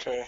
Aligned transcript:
Oké. 0.00 0.26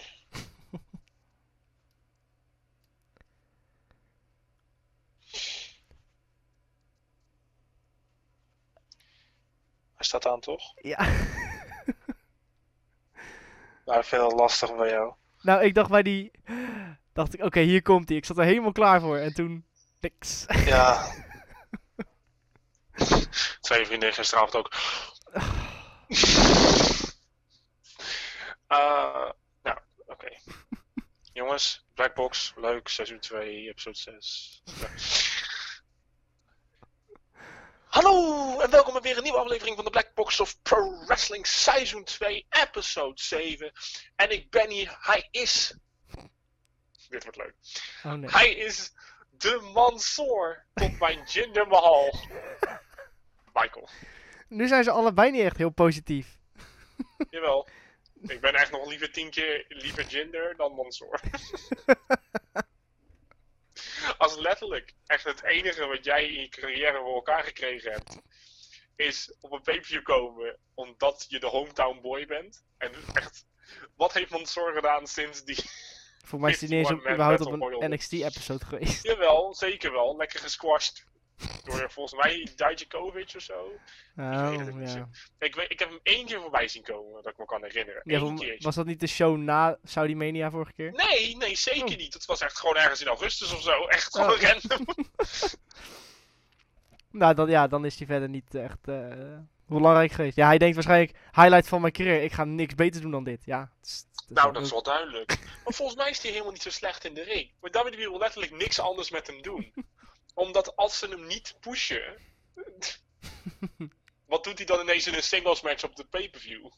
Hij 9.94 10.04
staat 10.04 10.26
aan, 10.26 10.40
toch? 10.40 10.62
Ja. 10.74 10.98
Nou, 13.84 13.98
ik 13.98 14.04
vind 14.04 14.22
dat 14.22 14.32
lastig 14.32 14.76
bij 14.76 14.90
jou. 14.90 15.14
Nou, 15.40 15.62
ik 15.62 15.74
dacht 15.74 15.90
bij 15.90 16.02
die... 16.02 16.30
Dacht 17.12 17.34
ik, 17.34 17.42
oké, 17.42 17.60
hier 17.60 17.82
komt 17.82 18.08
hij. 18.08 18.18
Ik 18.18 18.24
zat 18.24 18.38
er 18.38 18.44
helemaal 18.44 18.72
klaar 18.72 19.00
voor. 19.00 19.16
En 19.16 19.34
toen... 19.34 19.66
Niks. 20.00 20.44
Ja. 20.64 21.12
Twee 23.60 23.86
vrienden 23.86 24.12
gisteravond 24.12 24.56
ook. 24.56 24.72
Eh, 28.66 29.30
oké. 30.22 30.36
Jongens, 31.32 31.86
Blackbox, 31.94 32.52
leuk, 32.56 32.88
seizoen 32.88 33.18
2, 33.18 33.68
episode 33.68 33.96
6. 33.96 34.62
Hallo 37.84 38.60
en 38.60 38.70
welkom 38.70 38.92
bij 38.92 39.02
weer 39.02 39.16
een 39.16 39.22
nieuwe 39.22 39.38
aflevering 39.38 39.76
van 39.76 39.84
de 39.84 39.90
Black 39.90 40.14
Box 40.14 40.40
of 40.40 40.62
Pro 40.62 41.04
Wrestling 41.06 41.46
Seizoen 41.46 42.04
2, 42.04 42.46
episode 42.48 43.22
7. 43.22 43.72
En 44.16 44.30
ik 44.30 44.50
ben 44.50 44.70
hier, 44.70 44.96
hij 45.00 45.28
is... 45.30 45.78
Dit 47.08 47.22
wordt 47.22 47.38
leuk. 47.38 47.54
Oh 48.02 48.12
nee. 48.12 48.30
Hij 48.30 48.50
is 48.50 48.92
de 49.30 49.70
Mansoor 49.74 50.66
tot 50.74 50.98
mijn 50.98 51.24
Jinder 51.24 51.66
Mahal. 51.68 52.14
Michael. 53.52 53.88
Nu 54.48 54.66
zijn 54.68 54.84
ze 54.84 54.90
allebei 54.90 55.30
niet 55.30 55.42
echt 55.42 55.56
heel 55.56 55.70
positief. 55.70 56.38
Jawel. 57.30 57.68
Ik 58.26 58.40
ben 58.40 58.54
echt 58.54 58.70
nog 58.70 58.86
liever 58.88 59.12
tien 59.12 59.30
keer 59.30 59.64
liever 59.68 60.06
Jinder 60.06 60.56
dan 60.56 60.72
Mansoor. 60.72 61.20
Als 64.18 64.36
letterlijk 64.36 64.94
echt 65.06 65.24
het 65.24 65.42
enige 65.42 65.86
wat 65.86 66.04
jij 66.04 66.24
in 66.24 66.40
je 66.40 66.48
carrière 66.48 66.98
voor 66.98 67.14
elkaar 67.14 67.44
gekregen 67.44 67.92
hebt, 67.92 68.18
is 68.96 69.34
op 69.40 69.52
een 69.52 69.62
pay-per-view 69.62 70.02
komen 70.02 70.58
omdat 70.74 71.26
je 71.28 71.40
de 71.40 71.46
hometown 71.46 72.00
boy 72.00 72.26
bent. 72.26 72.64
En 72.78 72.92
echt, 73.12 73.46
wat 73.96 74.12
heeft 74.12 74.30
Mansoor 74.30 74.72
gedaan 74.72 75.06
sinds 75.06 75.44
die... 75.44 75.64
Voor 76.24 76.40
mij 76.40 76.50
is 76.50 76.60
hij 76.60 76.68
niet 76.68 76.78
eens 76.78 76.90
op, 76.90 77.06
51 77.06 77.46
überhaupt 77.46 77.74
op 77.74 77.82
een. 77.82 77.90
NXT-episode 77.90 78.64
geweest. 78.64 79.02
Jawel, 79.02 79.54
zeker 79.54 79.92
wel. 79.92 80.16
Lekker 80.16 80.40
gesquashed. 80.40 81.04
Door 81.64 81.90
volgens 81.90 82.22
mij 82.22 82.48
Dijakovic 82.56 83.32
of 83.36 83.42
zo. 83.42 83.72
Oh, 84.16 84.48
weet 84.48 84.58
het 84.66 84.74
niet 84.74 84.92
ja. 84.92 85.08
Ik, 85.38 85.54
weet, 85.54 85.70
ik 85.70 85.78
heb 85.78 85.88
hem 85.88 85.98
één 86.02 86.26
keer 86.26 86.40
voorbij 86.40 86.68
zien 86.68 86.82
komen, 86.82 87.22
dat 87.22 87.32
ik 87.32 87.38
me 87.38 87.44
kan 87.44 87.62
herinneren. 87.62 88.00
ja 88.04 88.18
Eén 88.20 88.20
voor- 88.36 88.46
keer. 88.46 88.56
was 88.58 88.74
dat 88.74 88.86
niet 88.86 89.00
de 89.00 89.06
show 89.06 89.36
na 89.36 89.78
Saudi 89.84 90.14
Mania 90.16 90.50
vorige 90.50 90.72
keer? 90.72 90.92
Nee, 90.92 91.36
nee, 91.36 91.56
zeker 91.56 91.84
Oh. 91.84 91.96
niet. 91.96 92.14
Het 92.14 92.24
was 92.24 92.40
echt 92.40 92.58
gewoon 92.58 92.76
ergens 92.76 93.00
in 93.00 93.06
augustus 93.06 93.52
of 93.54 93.62
zo. 93.62 93.84
Echt 93.86 94.16
Oh. 94.18 94.22
gewoon 94.30 94.40
random. 94.40 94.86
Nou, 97.10 97.34
dan, 97.34 97.48
ja, 97.50 97.66
dan 97.68 97.84
is 97.84 97.96
hij 97.98 98.06
verder 98.06 98.28
niet 98.28 98.54
echt 98.54 98.88
eh, 98.88 99.38
belangrijk 99.66 100.12
geweest. 100.12 100.36
Ja, 100.36 100.46
hij 100.46 100.58
denkt 100.58 100.74
waarschijnlijk, 100.74 101.18
highlight 101.32 101.68
van 101.68 101.80
mijn 101.80 101.92
carrière, 101.92 102.22
ik 102.24 102.32
ga 102.32 102.44
niks 102.44 102.74
beter 102.74 103.00
doen 103.00 103.10
dan 103.10 103.24
dit. 103.24 103.44
Ja, 103.44 103.60
het 103.80 103.86
is- 103.86 104.06
het 104.12 104.30
is 104.30 104.36
nou, 104.36 104.52
dat 104.52 104.62
is 104.62 104.70
wel 104.70 104.82
duidelijk. 104.82 105.38
Maar 105.64 105.74
volgens 105.74 105.98
mij 105.98 106.10
is 106.10 106.22
hij 106.22 106.30
helemaal 106.30 106.52
niet 106.52 106.62
zo 106.62 106.70
slecht 106.70 107.04
in 107.04 107.14
de 107.14 107.22
ring. 107.22 107.50
Maar 107.60 107.70
WWE 107.70 107.96
wil 107.96 108.18
letterlijk 108.18 108.52
niks 108.52 108.78
anders 108.80 109.10
met 109.10 109.26
hem 109.26 109.42
doen. 109.42 109.72
Omdat 110.34 110.76
als 110.76 110.98
ze 110.98 111.08
hem 111.08 111.26
niet 111.26 111.56
pushen... 111.60 112.16
Wat 114.26 114.44
doet 114.44 114.58
hij 114.58 114.66
dan 114.66 114.80
ineens 114.80 115.06
in 115.06 115.14
een 115.14 115.22
singles 115.22 115.62
match 115.62 115.84
op 115.84 115.96
de 115.96 116.04
pay-per-view? 116.04 116.70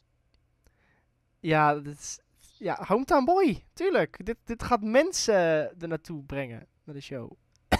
Ja, 1.39 1.75
dit 1.75 1.99
is, 1.99 2.19
ja, 2.57 2.83
Hometown 2.87 3.25
Boy, 3.25 3.65
tuurlijk. 3.73 4.25
Dit, 4.25 4.37
dit 4.43 4.63
gaat 4.63 4.81
mensen 4.81 5.35
er 5.79 5.87
naartoe 5.87 6.23
brengen, 6.23 6.67
naar 6.83 6.95
de 6.95 7.01
show. 7.01 7.31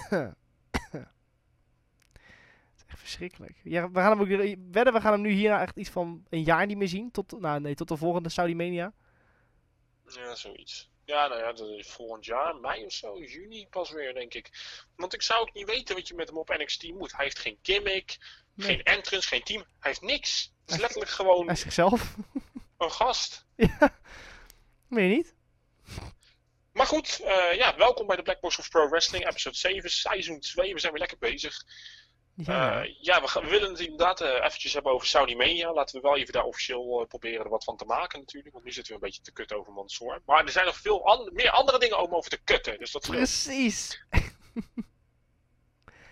Het 2.72 2.84
is 2.84 2.84
echt 2.88 3.00
verschrikkelijk. 3.00 3.60
Ja, 3.64 3.92
we 3.92 4.00
gaan 4.00 4.20
hem 4.20 4.22
ook, 4.22 4.58
wedden, 4.72 4.94
we 4.94 5.02
gaan 5.02 5.12
hem 5.12 5.22
nu 5.22 5.30
hierna 5.30 5.62
echt 5.62 5.78
iets 5.78 5.90
van 5.90 6.26
een 6.30 6.44
jaar 6.44 6.66
niet 6.66 6.78
meer 6.78 6.88
zien. 6.88 7.12
Tot, 7.12 7.40
nou, 7.40 7.60
nee, 7.60 7.76
tot 7.76 7.88
de 7.88 7.98
volgende 7.98 8.30
Saudi 8.30 8.56
Mania. 8.56 8.94
Ja, 10.08 10.36
zoiets. 10.36 10.92
Ja, 11.06 11.28
nou 11.28 11.42
ja, 11.42 11.54
dat 11.54 11.70
is 11.70 11.88
volgend 11.88 12.26
jaar, 12.26 12.56
mei 12.56 12.86
of 12.86 12.92
zo, 12.94 13.20
juni 13.20 13.68
pas 13.68 13.92
weer, 13.92 14.14
denk 14.14 14.34
ik. 14.34 14.50
Want 14.96 15.14
ik 15.14 15.22
zou 15.22 15.42
ook 15.42 15.54
niet 15.54 15.66
weten 15.66 15.96
wat 15.96 16.08
je 16.08 16.14
met 16.16 16.28
hem 16.28 16.38
op 16.38 16.50
NXT 16.58 16.84
moet. 16.94 17.12
Hij 17.16 17.24
heeft 17.24 17.40
geen 17.40 17.60
gimmick, 17.62 18.18
Nee. 18.54 18.68
geen 18.68 18.84
entrance, 18.84 19.28
geen 19.28 19.44
team. 19.44 19.60
Hij 19.62 19.68
heeft 19.92 20.02
niks. 20.02 20.42
Het 20.44 20.52
is 20.66 20.74
Hij- 20.74 20.80
letterlijk 20.82 21.12
gewoon 21.12 21.46
Hij 21.46 21.54
is 21.54 21.60
zichzelf. 21.62 22.16
een 22.78 22.92
gast. 22.92 23.46
ja. 23.56 24.00
Meen 24.88 25.10
je 25.10 25.16
niet? 25.16 25.34
Maar 26.74 26.86
goed, 26.88 27.20
eh, 27.24 27.54
ja, 27.54 27.76
welkom 27.78 28.08
bij 28.08 28.16
de 28.16 28.22
Black 28.22 28.40
Box 28.40 28.58
of 28.60 28.70
Pro 28.70 28.90
Wrestling, 28.90 29.28
episode 29.28 29.56
7, 29.56 29.90
seizoen 29.90 30.40
2. 30.40 30.74
We 30.74 30.80
zijn 30.80 30.92
weer 30.92 31.02
lekker 31.02 31.18
bezig. 31.18 31.64
Ja. 32.36 32.82
Ja, 32.84 32.94
ja 33.02 33.22
we, 33.22 33.28
gaan- 33.28 33.44
we 33.44 33.50
willen 33.50 33.70
het 33.70 33.80
inderdaad 33.80 34.22
eh, 34.22 34.30
eventjes 34.44 34.74
hebben 34.74 34.92
over 34.92 35.08
Saudi 35.08 35.36
Mania. 35.36 35.74
Laten 35.74 35.96
we 35.96 36.02
wel 36.08 36.18
even 36.18 36.34
daar 36.34 36.44
officieel 36.44 37.02
eh, 37.02 37.08
proberen 37.08 37.44
er 37.44 37.50
wat 37.50 37.64
van 37.64 37.78
te 37.78 37.86
maken 37.86 38.20
natuurlijk. 38.20 38.54
Want 38.54 38.66
nu 38.66 38.72
zitten 38.72 38.94
we 38.94 39.00
een 39.00 39.06
beetje 39.06 39.22
te 39.22 39.32
kutten 39.34 39.58
over 39.58 39.74
Mansoor. 39.74 40.22
Maar 40.26 40.44
er 40.44 40.50
zijn 40.52 40.66
nog 40.66 40.78
veel 40.78 41.06
an- 41.08 41.30
meer 41.34 41.50
andere 41.50 41.80
dingen 41.80 42.00
om 42.02 42.16
over 42.16 42.30
te 42.30 42.42
kutten. 42.44 42.80
Dus 42.80 42.92
dat 42.92 43.02
Precies. 43.08 44.04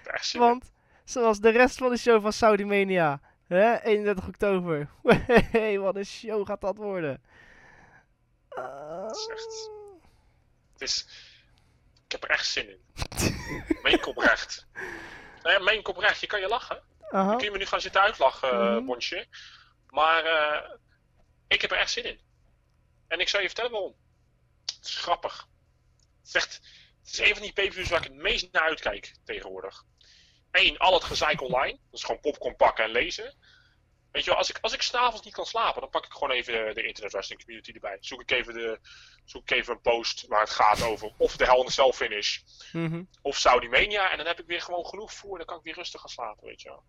echt. 0.04 0.34
Want, 0.34 0.72
zoals 1.06 1.40
de 1.40 1.50
rest 1.50 1.78
van 1.78 1.90
de 1.90 1.98
show 1.98 2.22
van 2.22 2.34
Saudi 2.34 2.66
Mania. 2.66 3.22
Hè, 3.48 3.82
31 3.82 4.28
oktober. 4.28 4.90
Hey, 5.52 5.80
wat 5.80 5.96
een 5.96 6.06
show 6.06 6.46
gaat 6.48 6.62
dat 6.62 6.78
worden. 6.78 7.22
Is 9.12 9.28
echt- 9.32 9.70
Het 10.74 10.82
is... 10.82 11.08
Ik 12.06 12.12
heb 12.12 12.24
er 12.24 12.30
echt 12.30 12.46
zin 12.46 12.70
in. 12.70 12.80
Meen 13.82 13.94
ik 13.94 14.08
oprecht. 14.08 14.62
Nou 15.44 15.56
ja, 15.56 15.60
meen 15.64 15.80
ik 15.80 15.88
oprecht. 15.88 16.20
Je 16.22 16.28
kan 16.28 16.40
je 16.40 16.48
lachen. 16.48 16.84
Kun 17.38 17.46
je 17.46 17.52
me 17.52 17.58
nu 17.58 17.66
gaan 17.66 17.82
zitten 17.82 18.02
uitlachen, 18.02 18.52
eh, 18.52 18.76
Mhm. 18.76 18.86
Bonsje. 18.86 19.28
Maar 19.90 20.26
eh, 20.26 20.70
ik 21.48 21.62
heb 21.62 21.72
er 21.72 21.78
echt 21.78 21.92
zin 21.92 22.04
in. 22.04 22.20
En 23.08 23.20
ik 23.20 23.30
zal 23.30 23.40
je 23.42 23.46
vertellen 23.48 23.72
waarom. 23.72 23.96
Het 24.76 24.86
is 24.86 24.96
grappig. 24.98 25.48
Het 26.20 26.28
is, 26.28 26.34
echt, 26.34 26.54
het 27.04 27.12
is 27.14 27.20
een 27.20 27.34
van 27.34 27.42
die 27.42 27.54
pay-per-views 27.54 27.90
waar 27.90 28.00
ik 28.04 28.08
het 28.12 28.22
meest 28.22 28.52
naar 28.52 28.62
uitkijk 28.64 29.16
tegenwoordig. 29.26 29.84
Eén, 30.52 30.78
al 30.78 30.94
het 30.94 31.04
gezeik 31.04 31.42
online. 31.42 31.72
Dat 31.90 32.00
is 32.00 32.04
gewoon 32.04 32.22
popcorn 32.22 32.56
pakken 32.56 32.84
en 32.84 32.92
lezen. 32.92 33.38
Weet 34.14 34.24
je 34.24 34.30
wel, 34.30 34.40
als 34.40 34.50
ik, 34.50 34.58
als 34.62 34.74
ik 34.74 34.82
s'avonds 34.82 35.26
niet 35.26 35.34
kan 35.34 35.46
slapen, 35.46 35.82
dan 35.82 35.90
pak 35.90 36.06
ik 36.06 36.12
gewoon 36.12 36.32
even 36.32 36.54
de, 36.54 36.74
de 36.74 36.88
internet 36.88 37.12
wrestling 37.12 37.42
community 37.42 37.72
erbij. 37.72 37.98
Zoek 38.00 38.22
ik, 38.22 38.32
even 38.32 38.54
de, 38.54 38.80
zoek 39.26 39.42
ik 39.42 39.52
even 39.58 39.74
een 39.74 39.82
post 39.82 40.28
waar 40.28 40.40
het 40.40 40.50
gaat 40.50 40.82
over 40.84 41.14
of 41.18 41.38
de 41.38 41.46
Hell 41.46 41.60
in 41.60 41.66
a 41.66 41.70
Cell 41.70 41.92
finish 41.92 42.40
Mhm. 42.72 43.04
of 43.22 43.38
Saudi 43.38 43.68
Mania. 43.70 44.12
En 44.12 44.18
dan 44.18 44.26
heb 44.26 44.40
ik 44.40 44.46
weer 44.48 44.62
gewoon 44.62 44.86
genoeg 44.86 45.14
voor. 45.14 45.38
Dan 45.38 45.46
kan 45.46 45.58
ik 45.58 45.64
weer 45.64 45.74
rustig 45.76 46.00
gaan 46.02 46.10
slapen, 46.10 46.48
weet 46.48 46.62
je 46.62 46.70
wel. 46.70 46.84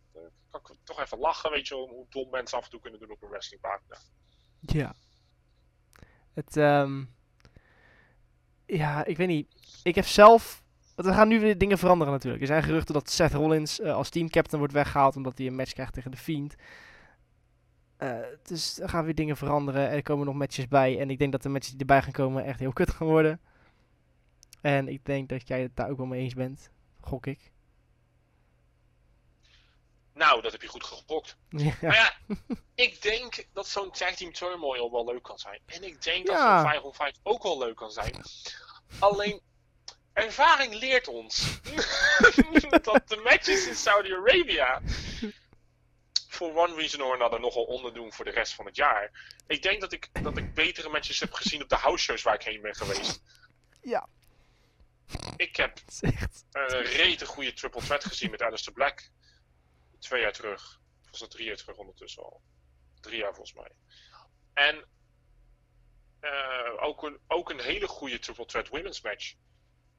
Dan 0.51 0.63
kan 0.63 0.75
ik 0.77 0.85
toch 0.85 1.01
even 1.01 1.19
lachen, 1.19 1.51
weet 1.51 1.69
je 1.69 1.75
wel. 1.75 1.89
Hoe 1.89 2.07
dom 2.09 2.31
mensen 2.31 2.59
af 2.59 2.65
en 2.65 2.71
toe 2.71 2.81
kunnen 2.81 3.01
doen 3.01 3.11
op 3.11 3.23
een 3.23 3.29
wrestlingpagina. 3.29 3.99
Ja. 4.61 4.95
Het, 6.35 6.57
ehm 6.57 7.05
Ja, 8.67 9.05
ik 9.05 9.17
weet 9.17 9.29
niet. 9.29 9.49
Ik 9.83 9.95
heb 9.95 10.07
zelf... 10.07 10.63
Want 10.95 11.09
er 11.09 11.15
gaan 11.15 11.29
nu 11.29 11.41
weer 11.41 11.59
dingen 11.59 11.79
veranderen 11.79 12.13
natuurlijk. 12.13 12.43
Er 12.43 12.49
zijn 12.49 12.63
geruchten 12.63 12.95
dat 12.95 13.11
Seth 13.11 13.33
Rollins 13.33 13.81
eh, 13.81 13.95
als 13.95 14.09
teamcaptain 14.11 14.59
wordt 14.59 14.73
weggehaald 14.75 15.17
omdat 15.17 15.39
hij 15.39 15.47
een 15.47 15.55
match 15.57 15.73
krijgt 15.73 15.93
tegen 15.93 16.11
de 16.11 16.17
Fiend. 16.17 16.55
Eh, 18.05 18.27
dus 18.43 18.81
er 18.81 18.89
gaan 18.89 19.05
weer 19.05 19.15
dingen 19.15 19.37
veranderen. 19.37 19.91
Er 19.91 20.03
komen 20.03 20.27
nog 20.27 20.35
matches 20.35 20.69
bij. 20.69 21.01
En 21.01 21.11
ik 21.11 21.19
denk 21.19 21.33
dat 21.33 21.43
de 21.43 21.49
matches 21.49 21.71
die 21.71 21.81
erbij 21.81 22.03
gaan 22.03 22.13
komen 22.13 22.45
echt 22.45 22.59
heel 22.59 22.73
kut 22.73 22.91
gaan 22.91 23.07
worden. 23.07 23.41
En 24.61 24.89
ik 24.89 25.05
denk 25.05 25.29
dat 25.29 25.49
jij 25.49 25.61
het 25.61 25.77
daar 25.77 25.91
ook 25.91 25.97
wel 25.97 26.07
mee 26.07 26.21
eens 26.21 26.35
bent. 26.35 26.71
Gok 27.01 27.27
ik. 27.27 27.53
Nou, 30.15 30.43
dat 30.43 30.53
heb 30.53 30.63
je 30.63 30.69
goed 30.69 30.85
gegokt. 30.85 31.37
Ja. 31.49 31.75
Maar 31.81 31.95
ja, 31.95 32.37
ik 32.75 33.03
denk 33.03 33.47
dat 33.53 33.69
zo'n 33.69 33.91
tag 33.91 34.15
team 34.15 34.33
turmoil 34.33 34.91
wel 34.91 35.05
leuk 35.05 35.23
kan 35.23 35.39
zijn. 35.39 35.61
En 35.67 35.83
ik 35.83 36.03
denk 36.03 36.27
dat 36.27 36.41
zo'n 36.41 36.61
5 36.71 36.83
on 36.83 36.95
5 36.95 37.15
ook 37.23 37.43
wel 37.43 37.59
leuk 37.59 37.77
kan 37.77 37.91
zijn. 37.91 38.23
Alleen, 38.99 39.41
ervaring 40.13 40.75
leert 40.75 41.09
ons 41.09 41.61
dat 42.83 43.09
de 43.09 43.21
matches 43.25 43.67
in 43.67 43.75
Saudi-Arabia 43.75 44.81
voor 46.35 46.57
one 46.57 46.75
reason 46.75 47.03
or 47.03 47.15
another 47.15 47.41
nogal 47.41 47.65
onderdoen 47.65 48.13
voor 48.13 48.25
de 48.25 48.31
rest 48.31 48.55
van 48.55 48.67
het 48.67 48.77
jaar. 48.77 49.35
Ik 49.47 49.63
denk 49.63 49.81
dat 49.81 49.93
ik, 49.93 50.23
dat 50.23 50.37
ik 50.37 50.55
betere 50.55 50.89
matches 50.89 51.21
heb 51.21 51.33
gezien 51.33 51.63
op 51.63 51.69
de 51.69 51.77
house 51.77 52.05
shows 52.05 52.23
waar 52.23 52.35
ik 52.35 52.43
heen 52.43 52.61
ben 52.61 52.75
geweest. 52.75 53.23
Ja. 53.83 54.09
Ik 55.37 55.57
heb 55.57 55.79
echt... 56.01 56.45
een 56.51 56.83
rete 56.83 57.27
goede 57.27 57.53
triple 57.53 57.83
threat 57.83 58.05
gezien 58.05 58.31
met 58.31 58.43
Alistair 58.43 58.75
Black. 58.75 59.11
Twee 59.99 60.21
jaar 60.21 60.33
terug. 60.33 60.81
Of 61.03 61.11
was 61.11 61.21
dat 61.21 61.31
drie 61.31 61.47
jaar 61.47 61.57
terug 61.57 61.77
ondertussen 61.77 62.23
al? 62.23 62.43
Drie 63.01 63.19
jaar 63.19 63.35
volgens 63.35 63.55
mij. 63.55 63.71
En 64.53 64.85
eh, 66.21 66.83
ook, 66.83 67.03
een, 67.03 67.19
ook 67.27 67.51
een 67.51 67.61
hele 67.61 67.87
goede 67.87 68.19
triple 68.19 68.45
threat 68.47 68.69
women's 68.69 69.01
match. 69.01 69.35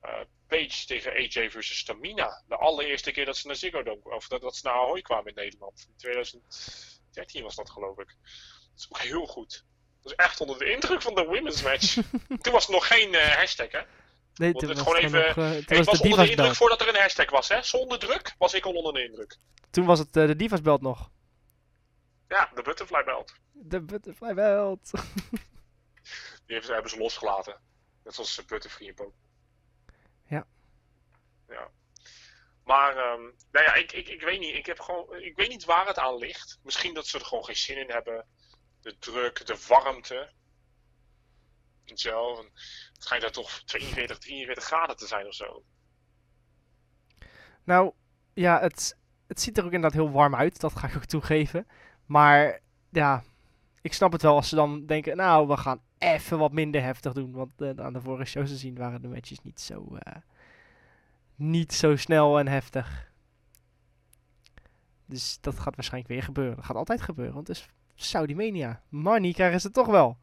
Eh, 0.05 0.25
Page 0.47 0.85
tegen 0.85 1.11
AJ 1.11 1.49
versus 1.51 1.83
Tamina. 1.83 2.43
De 2.47 2.55
allereerste 2.55 3.11
keer 3.11 3.25
dat 3.25 3.37
ze 3.37 3.47
naar 3.47 3.55
Ziggo 3.55 3.83
Dome, 3.83 4.01
of 4.15 4.27
dat, 4.27 4.41
dat 4.41 4.55
ze 4.55 4.65
naar 4.65 4.73
Ahoy 4.73 5.01
kwamen 5.01 5.25
in 5.27 5.33
Nederland. 5.35 5.85
In 5.89 5.95
2013 5.97 7.43
was 7.43 7.55
dat 7.55 7.69
geloof 7.69 7.97
ik. 7.99 8.07
Dat 8.07 8.77
is 8.77 8.87
ook 8.89 8.99
heel 8.99 9.25
goed. 9.25 9.65
was 10.01 10.15
echt 10.15 10.41
onder 10.41 10.57
de 10.59 10.71
indruk 10.71 11.01
van 11.01 11.15
de 11.15 11.23
women's 11.25 11.61
match. 11.61 11.93
Toen 12.41 12.53
was 12.53 12.65
er 12.65 12.71
nog 12.71 12.87
geen 12.87 13.13
eh, 13.13 13.35
hashtag, 13.35 13.71
hè? 13.71 13.81
Nee, 14.35 14.51
Want 14.51 14.59
toen 14.59 14.69
het 14.75 14.77
was 14.83 14.87
gewoon 14.87 15.03
het 15.03 15.13
even- 15.13 15.27
nog, 15.43 15.51
eh, 15.53 15.57
Ik 15.57 15.67
was 15.69 15.85
was 15.85 15.97
de 15.97 16.03
onder 16.03 16.17
de 16.17 16.29
indruk 16.29 16.45
belt. 16.45 16.57
voordat 16.57 16.81
er 16.81 16.87
een 16.87 16.95
hashtag 17.01 17.29
was, 17.29 17.47
hè? 17.47 17.61
Zonder 17.61 17.99
druk 17.99 18.35
was 18.37 18.53
ik 18.53 18.65
al 18.65 18.73
onder 18.73 18.93
de 18.93 19.03
indruk. 19.03 19.37
Toen 19.69 19.85
was 19.85 19.99
het 19.99 20.13
de 20.13 20.35
Divas 20.35 20.61
belt 20.61 20.81
nog. 20.81 21.09
Ja, 22.27 22.51
de 22.55 22.61
butterfly 22.61 23.03
belt. 23.03 23.33
De 23.51 23.81
Butterfly 23.81 24.33
belt. 24.33 24.91
Die 26.45 26.59
hebben, 26.59 26.89
ze 26.89 26.97
losgelaten. 26.97 27.59
Net 28.03 28.13
zoals 28.13 28.45
Butterfree 28.45 28.87
en 28.87 28.93
Pokémon. 28.93 29.24
Maar, 32.63 32.97
ehm, 32.97 33.21
nou 33.51 33.65
ja, 33.65 33.73
ik, 33.73 33.91
ik, 33.91 34.07
ik 34.07 34.21
weet 34.21 34.39
niet. 34.39 34.55
Ik, 34.55 34.65
heb 34.65 34.79
gewoon, 34.79 35.15
ik 35.15 35.35
weet 35.35 35.49
niet 35.49 35.65
waar 35.65 35.87
het 35.87 35.97
aan 35.97 36.17
ligt. 36.17 36.59
Misschien 36.63 36.93
dat 36.93 37.07
ze 37.07 37.19
er 37.19 37.25
gewoon 37.25 37.45
geen 37.45 37.55
zin 37.55 37.77
in 37.77 37.91
hebben. 37.91 38.25
De 38.81 38.97
druk, 38.97 39.45
de 39.45 39.57
warmte. 39.67 40.31
En 41.85 41.95
Het 41.95 43.03
schijnt 43.03 43.23
daar 43.23 43.31
toch 43.31 43.61
42, 43.65 44.17
43 44.17 44.63
graden 44.63 44.97
te 44.97 45.07
zijn 45.07 45.27
of 45.27 45.33
zo. 45.33 45.63
Nou, 47.63 47.93
ja, 48.33 48.59
het, 48.59 48.97
het 49.27 49.41
ziet 49.41 49.57
er 49.57 49.65
ook 49.65 49.71
inderdaad 49.71 49.99
heel 49.99 50.11
warm 50.11 50.35
uit. 50.35 50.59
Dat 50.59 50.75
ga 50.75 50.87
ik 50.87 50.95
ook 50.95 51.05
toegeven. 51.05 51.67
Maar 52.05 52.59
ja, 52.89 53.23
ik 53.81 53.93
snap 53.93 54.11
het 54.11 54.21
wel 54.21 54.35
als 54.35 54.49
ze 54.49 54.55
dan 54.55 54.85
denken, 54.85 55.17
nou, 55.17 55.47
we 55.47 55.57
gaan 55.57 55.81
even 55.97 56.37
wat 56.37 56.51
minder 56.51 56.81
heftig 56.81 57.13
doen. 57.13 57.31
Want 57.31 57.61
eh, 57.61 57.69
aan 57.75 57.93
de 57.93 58.01
vorige 58.01 58.25
shows 58.25 58.49
te 58.49 58.57
zien 58.57 58.75
waren 58.75 59.01
de 59.01 59.07
matches 59.07 59.41
niet 59.41 59.61
zo, 59.61 59.95
eh, 59.95 60.15
niet 61.35 61.73
zo 61.73 61.95
snel 61.95 62.39
en 62.39 62.47
heftig. 62.47 63.11
Dus 65.05 65.37
dat 65.41 65.59
gaat 65.59 65.75
waarschijnlijk 65.75 66.13
weer 66.13 66.23
gebeuren. 66.23 66.55
Dat 66.55 66.65
gaat 66.65 66.75
altijd 66.75 67.01
gebeuren, 67.01 67.33
want 67.33 67.47
het 67.47 67.57
is 67.57 67.67
Saudi 67.95 68.35
Mania. 68.35 68.81
Money 68.89 69.33
krijgen 69.33 69.61
ze 69.61 69.71
toch 69.71 69.87
wel. 69.87 70.17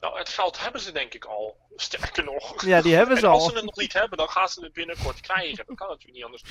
Nou, 0.00 0.18
het 0.18 0.28
geld 0.28 0.60
hebben 0.60 0.80
ze 0.80 0.92
denk 0.92 1.14
ik 1.14 1.24
al. 1.24 1.58
Sterker 1.76 2.24
nog. 2.24 2.64
Ja, 2.64 2.80
die 2.82 2.94
hebben 2.94 3.16
ze 3.16 3.26
en 3.26 3.32
als 3.32 3.42
al. 3.42 3.48
ze 3.48 3.54
het 3.56 3.64
nog 3.64 3.76
niet 3.76 3.92
hebben, 3.92 4.18
dan 4.18 4.28
gaan 4.28 4.48
ze 4.48 4.64
het 4.64 4.72
binnenkort 4.72 5.20
krijgen. 5.20 5.66
Dat 5.66 5.76
kan 5.76 5.88
natuurlijk 5.88 6.14
niet 6.14 6.24
anders. 6.24 6.42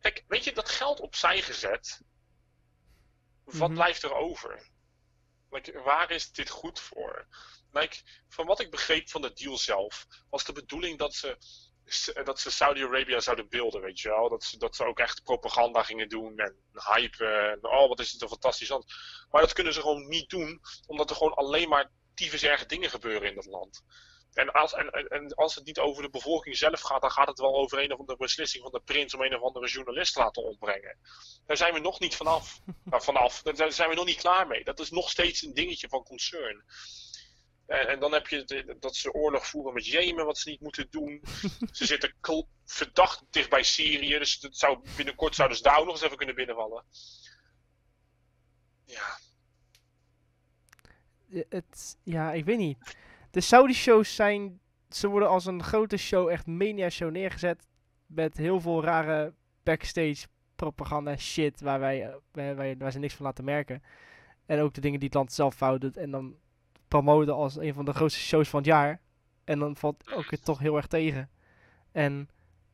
Kijk, 0.00 0.24
weet 0.28 0.44
je, 0.44 0.52
dat 0.52 0.68
geld 0.68 1.00
opzij 1.00 1.42
gezet. 1.42 2.00
Wat 3.44 3.54
Mhm. 3.68 3.74
blijft 3.74 4.02
er 4.02 4.14
over? 4.14 4.68
Like, 5.50 5.80
waar 5.84 6.10
is 6.10 6.32
dit 6.32 6.50
goed 6.50 6.80
voor? 6.80 7.26
Like, 7.74 8.02
van 8.28 8.46
wat 8.46 8.60
ik 8.60 8.70
begreep 8.70 9.08
van 9.10 9.22
de 9.22 9.32
deal 9.32 9.58
zelf, 9.58 10.06
was 10.30 10.44
de 10.44 10.52
bedoeling 10.52 10.98
dat 10.98 11.14
ze, 11.14 11.36
dat 12.24 12.40
ze 12.40 12.50
Saudi-Arabië 12.50 13.20
zouden 13.20 13.48
beelden, 13.48 13.80
weet 13.80 14.00
je 14.00 14.08
wel? 14.08 14.28
Dat 14.28 14.44
ze, 14.44 14.58
dat 14.58 14.76
ze 14.76 14.84
ook 14.84 14.98
echt 14.98 15.22
propaganda 15.22 15.82
gingen 15.82 16.08
doen 16.08 16.38
en 16.38 16.56
hype. 16.72 17.24
En, 17.26 17.58
oh, 17.70 17.88
wat 17.88 18.00
is 18.00 18.12
het 18.12 18.22
een 18.22 18.28
fantastisch 18.28 18.68
land. 18.68 18.84
Maar 19.30 19.40
dat 19.40 19.52
kunnen 19.52 19.72
ze 19.72 19.80
gewoon 19.80 20.08
niet 20.08 20.30
doen, 20.30 20.60
omdat 20.86 21.10
er 21.10 21.16
gewoon 21.16 21.34
alleen 21.34 21.68
maar 21.68 21.90
tyfus 22.14 22.42
erge 22.42 22.66
dingen 22.66 22.90
gebeuren 22.90 23.28
in 23.28 23.34
dat 23.34 23.46
land. 23.46 23.82
En 24.32 24.52
als, 24.52 24.72
en, 24.72 24.90
en- 24.90 25.34
als 25.34 25.54
het 25.54 25.64
niet 25.64 25.78
over 25.78 26.02
de 26.02 26.10
bevolking 26.10 26.56
zelf 26.56 26.80
gaat, 26.80 27.00
dan 27.00 27.10
gaat 27.10 27.28
het 27.28 27.38
wel 27.38 27.54
over 27.54 27.78
een 27.78 27.92
of 27.92 27.98
andere 27.98 28.18
beslissing 28.18 28.62
van 28.62 28.72
de 28.72 28.80
prins 28.80 29.14
om 29.14 29.20
een 29.22 29.34
of 29.34 29.42
andere 29.42 29.68
journalist 29.68 30.12
te 30.12 30.18
laten 30.18 30.42
ombrengen. 30.42 30.98
Daar 31.46 31.56
zijn 31.56 31.72
we 31.72 31.80
nog 31.80 32.00
niet 32.00 32.16
vanaf. 32.16 32.60
Nou, 32.84 33.02
vanaf. 33.02 33.42
Daar 33.42 33.72
zijn 33.72 33.88
we 33.88 33.94
nog 33.94 34.04
niet 34.04 34.18
klaar 34.20 34.46
mee. 34.46 34.64
Dat 34.64 34.80
is 34.80 34.90
nog 34.90 35.10
steeds 35.10 35.42
een 35.42 35.54
dingetje 35.54 35.88
van 35.88 36.02
concern. 36.02 36.64
En, 37.66 37.88
en 37.88 38.00
dan 38.00 38.12
heb 38.12 38.26
je 38.26 38.44
de- 38.44 38.76
dat 38.80 38.96
ze 38.96 39.12
oorlog 39.12 39.46
voeren 39.46 39.74
met 39.74 39.86
Jemen, 39.86 40.24
wat 40.24 40.38
ze 40.38 40.50
niet 40.50 40.60
moeten 40.60 40.86
doen. 40.90 41.20
ze 41.72 41.86
zitten 41.86 42.14
verdacht 42.64 43.24
dicht 43.30 43.50
bij 43.50 43.62
Syrië, 43.62 44.18
dus 44.18 44.40
dat 44.40 44.56
zou, 44.56 44.78
binnenkort 44.96 45.34
zouden 45.34 45.56
ze 45.56 45.62
daar 45.62 45.78
ook 45.78 45.84
nog 45.84 45.94
eens 45.94 46.04
even 46.04 46.16
kunnen 46.16 46.34
binnenvallen. 46.34 46.84
Ja, 48.84 49.18
het, 51.48 51.98
ja, 52.02 52.32
ik 52.32 52.44
weet 52.44 52.58
niet. 52.58 52.96
De 53.30 53.40
Saudi-shows 53.40 54.14
zijn... 54.14 54.60
Ze 54.88 55.08
worden 55.08 55.28
als 55.28 55.46
een 55.46 55.62
grote 55.62 55.96
show, 55.96 56.28
echt 56.28 56.46
mania-show 56.46 57.10
neergezet. 57.10 57.66
Met 58.06 58.36
heel 58.36 58.60
veel 58.60 58.82
rare 58.82 59.34
backstage 59.62 60.26
propaganda 60.56 61.16
shit 61.16 61.60
waar, 61.60 61.80
wij, 61.80 62.06
eh, 62.06 62.14
waar, 62.32 62.56
waar, 62.56 62.76
waar 62.76 62.92
ze 62.92 62.98
niks 62.98 63.14
van 63.14 63.26
laten 63.26 63.44
merken. 63.44 63.82
En 64.46 64.60
ook 64.60 64.74
de 64.74 64.80
dingen 64.80 64.98
die 64.98 65.08
het 65.08 65.16
land 65.16 65.32
zelf 65.32 65.54
fout 65.54 65.80
doet. 65.80 65.96
En 65.96 66.10
dan 66.10 66.36
promoten 66.88 67.34
als 67.34 67.56
een 67.56 67.74
van 67.74 67.84
de 67.84 67.92
grootste 67.92 68.20
shows 68.20 68.48
van 68.48 68.58
het 68.58 68.68
jaar. 68.68 69.00
En 69.44 69.58
dan 69.58 69.76
valt 69.76 70.12
ook 70.12 70.30
het 70.30 70.44
toch 70.44 70.58
heel 70.58 70.76
erg 70.76 70.86
tegen. 70.86 71.30
En 71.92 72.28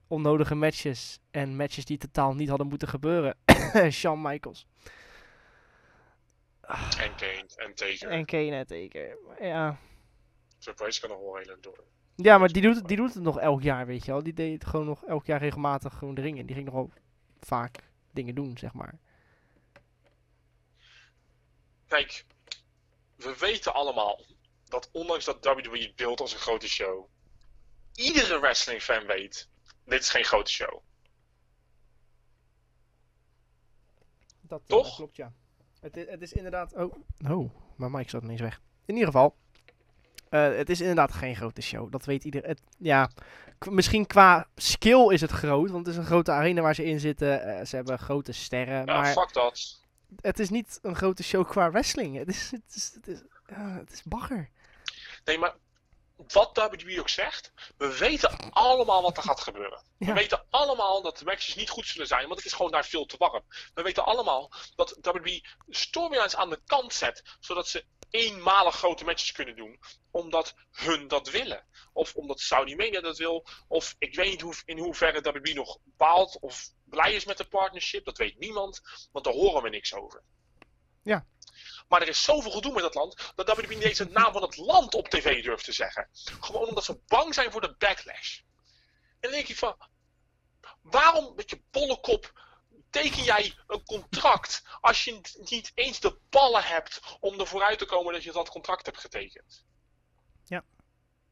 onnodige 0.08 0.54
matches. 0.54 1.20
En 1.30 1.56
matches 1.56 1.84
die 1.84 1.98
totaal 1.98 2.34
niet 2.34 2.48
hadden 2.48 2.66
moeten 2.66 2.88
gebeuren. 2.88 3.36
Shawn 3.90 4.20
Michaels. 4.22 4.66
en 6.98 7.14
Kane 7.16 7.44
en 7.56 7.74
Taker. 7.74 8.08
En 8.08 8.24
Kane 8.24 8.56
en 8.56 8.66
Taker. 8.66 9.16
Ja. 9.40 9.78
Surprise 10.58 11.00
kan 11.00 11.10
nog 11.10 11.20
wel 11.20 11.36
heel 11.36 11.46
lang 11.46 11.62
door. 11.62 11.84
Ja, 12.16 12.38
maar 12.38 12.48
die 12.48 12.62
doet, 12.62 12.76
het, 12.76 12.88
die 12.88 12.96
doet 12.96 13.14
het 13.14 13.22
nog 13.22 13.38
elk 13.38 13.62
jaar, 13.62 13.86
weet 13.86 14.04
je 14.04 14.10
wel. 14.10 14.22
Die 14.22 14.32
deed 14.32 14.66
gewoon 14.66 14.86
nog 14.86 15.04
elk 15.04 15.26
jaar 15.26 15.40
regelmatig 15.40 15.94
gewoon 15.94 16.14
de 16.14 16.20
ringen. 16.20 16.46
Die 16.46 16.54
ging 16.54 16.66
nogal 16.66 16.90
vaak 17.40 17.78
dingen 18.10 18.34
doen, 18.34 18.58
zeg 18.58 18.72
maar. 18.72 18.98
Kijk, 21.86 22.24
we 23.22 23.37
weten 23.38 23.75
allemaal 23.75 24.25
dat 24.64 24.88
ondanks 24.93 25.25
dat 25.25 25.44
WWE 25.44 25.78
het 25.78 25.96
beeld 25.96 26.20
als 26.20 26.32
een 26.32 26.38
grote 26.38 26.69
show, 26.69 27.08
iedere 27.94 28.40
wrestling 28.40 28.82
fan 28.82 29.06
weet, 29.06 29.49
dit 29.84 30.00
is 30.00 30.11
geen 30.11 30.25
grote 30.25 30.50
show. 30.50 30.82
Dat, 34.40 34.62
Toch? 34.67 34.96
klopt, 34.96 35.17
ja. 35.17 35.32
Het 35.81 35.96
is, 35.96 36.08
het 36.08 36.22
is 36.22 36.32
inderdaad... 36.32 36.75
Oh, 36.75 36.94
oh, 37.28 37.50
mijn 37.76 37.90
mic 37.90 38.11
zat 38.11 38.22
ineens 38.22 38.40
weg. 38.40 38.61
In 38.84 38.94
ieder 38.94 39.12
geval, 39.12 39.37
eh, 40.28 40.56
het 40.56 40.70
is 40.70 40.81
inderdaad 40.81 41.12
geen 41.12 41.37
grote 41.37 41.62
show. 41.62 41.93
Dat 41.93 42.05
weet 42.05 42.25
iedereen. 42.25 42.58
Ja, 42.78 43.11
misschien 43.69 44.06
qua 44.06 44.49
skill 44.56 45.12
is 45.12 45.20
het 45.20 45.31
groot, 45.31 45.70
want 45.70 45.87
het 45.87 45.94
is 45.94 46.00
een 46.00 46.06
grote 46.06 46.31
arena 46.31 46.62
waar 46.62 46.75
ze 46.75 46.84
in 46.84 47.00
zitten. 47.00 47.43
Eh, 47.43 47.64
ze 47.64 47.76
hebben 47.76 47.99
grote 47.99 48.32
sterren, 48.32 48.87
Ja, 48.87 49.00
maar 49.00 49.12
fuck 49.12 49.32
dat. 49.32 49.81
Het 50.20 50.38
is 50.38 50.50
niet 50.50 50.78
een 50.82 50.96
grote 50.96 51.22
show 51.22 51.48
qua 51.48 51.70
wrestling. 51.70 52.16
Het 52.16 52.28
is, 52.28 52.50
het 52.50 52.74
is, 52.74 52.92
het 52.94 53.06
is, 53.06 53.20
het 53.54 53.92
is 53.92 54.02
bagger. 54.02 54.50
Nee, 55.24 55.38
maar 55.38 55.56
wat 56.16 56.56
WWE 56.56 57.00
ook 57.00 57.08
zegt, 57.08 57.52
we 57.76 57.98
weten 57.98 58.50
allemaal 58.50 59.02
wat 59.02 59.16
er 59.16 59.22
gaat 59.22 59.40
gebeuren. 59.40 59.82
Ja. 59.98 60.06
We 60.06 60.12
weten 60.12 60.44
allemaal 60.50 61.02
dat 61.02 61.18
de 61.18 61.24
matches 61.24 61.54
niet 61.54 61.70
goed 61.70 61.86
zullen 61.86 62.06
zijn, 62.06 62.26
want 62.26 62.36
het 62.36 62.46
is 62.46 62.52
gewoon 62.52 62.70
daar 62.70 62.84
veel 62.84 63.06
te 63.06 63.16
warm. 63.18 63.44
We 63.74 63.82
weten 63.82 64.04
allemaal 64.04 64.52
dat 64.74 64.98
WWE 65.00 65.44
storylines 65.68 66.36
aan 66.36 66.50
de 66.50 66.60
kant 66.66 66.94
zet, 66.94 67.36
zodat 67.40 67.68
ze 67.68 67.84
eenmalig 68.10 68.74
grote 68.74 69.04
matches 69.04 69.32
kunnen 69.32 69.56
doen, 69.56 69.81
omdat 70.10 70.55
hun 70.70 71.08
dat 71.08 71.31
willen. 71.31 71.67
Of 71.93 72.14
omdat 72.14 72.40
Saudi 72.40 72.76
Media 72.76 73.00
dat 73.00 73.19
wil, 73.19 73.46
of 73.69 73.94
ik 73.98 74.14
weet 74.14 74.31
niet 74.31 74.40
hoe, 74.40 74.55
in 74.64 74.79
hoeverre 74.79 75.20
WWE 75.20 75.55
nog 75.55 75.79
baalt 75.84 76.38
of 76.40 76.70
blij 76.91 77.13
is 77.13 77.25
met 77.25 77.37
de 77.37 77.44
partnership, 77.44 78.05
dat 78.05 78.19
weet 78.19 78.39
niemand, 78.39 78.81
want 79.13 79.25
daar 79.25 79.35
horen 79.35 79.63
we 79.63 79.69
niks 79.69 79.94
over. 79.94 80.23
Ja. 81.03 81.27
Maar 81.89 82.03
er 82.03 82.09
is 82.09 82.23
zoveel 82.23 82.51
gedoe 82.51 82.73
met 82.73 82.82
dat 82.82 82.94
land, 82.94 83.32
dat 83.35 83.47
WWE 83.47 83.75
niet 83.75 83.82
eens 83.82 83.99
de 83.99 84.09
naam 84.09 84.32
van 84.32 84.43
het 84.43 84.56
land 84.56 84.94
op 84.94 85.09
tv 85.09 85.43
durft 85.43 85.65
te 85.65 85.73
zeggen. 85.73 86.09
Gewoon 86.41 86.69
omdat 86.69 86.85
ze 86.85 87.01
bang 87.06 87.35
zijn 87.35 87.53
voor 87.53 87.61
de 87.61 87.75
backlash. 87.79 88.39
En 88.39 89.17
dan 89.20 89.31
denk 89.31 89.49
ik 89.49 89.56
van, 89.56 89.77
waarom 90.82 91.35
met 91.35 91.51
je 91.51 91.63
bolle 91.70 92.01
kop 92.01 92.49
teken 92.91 93.23
jij 93.23 93.55
een 93.67 93.85
contract 93.85 94.63
als 94.81 95.05
je 95.05 95.20
niet 95.51 95.73
eens 95.75 96.01
de 96.01 96.19
ballen 96.31 96.65
hebt 96.65 97.01
om 97.20 97.41
ervoor 97.41 97.63
uit 97.63 97.79
te 97.79 97.87
komen 97.87 98.13
dat 98.13 98.23
je 98.23 98.32
dat 98.32 98.49
contract 98.49 98.87
hebt 98.87 99.01
getekend? 99.01 99.65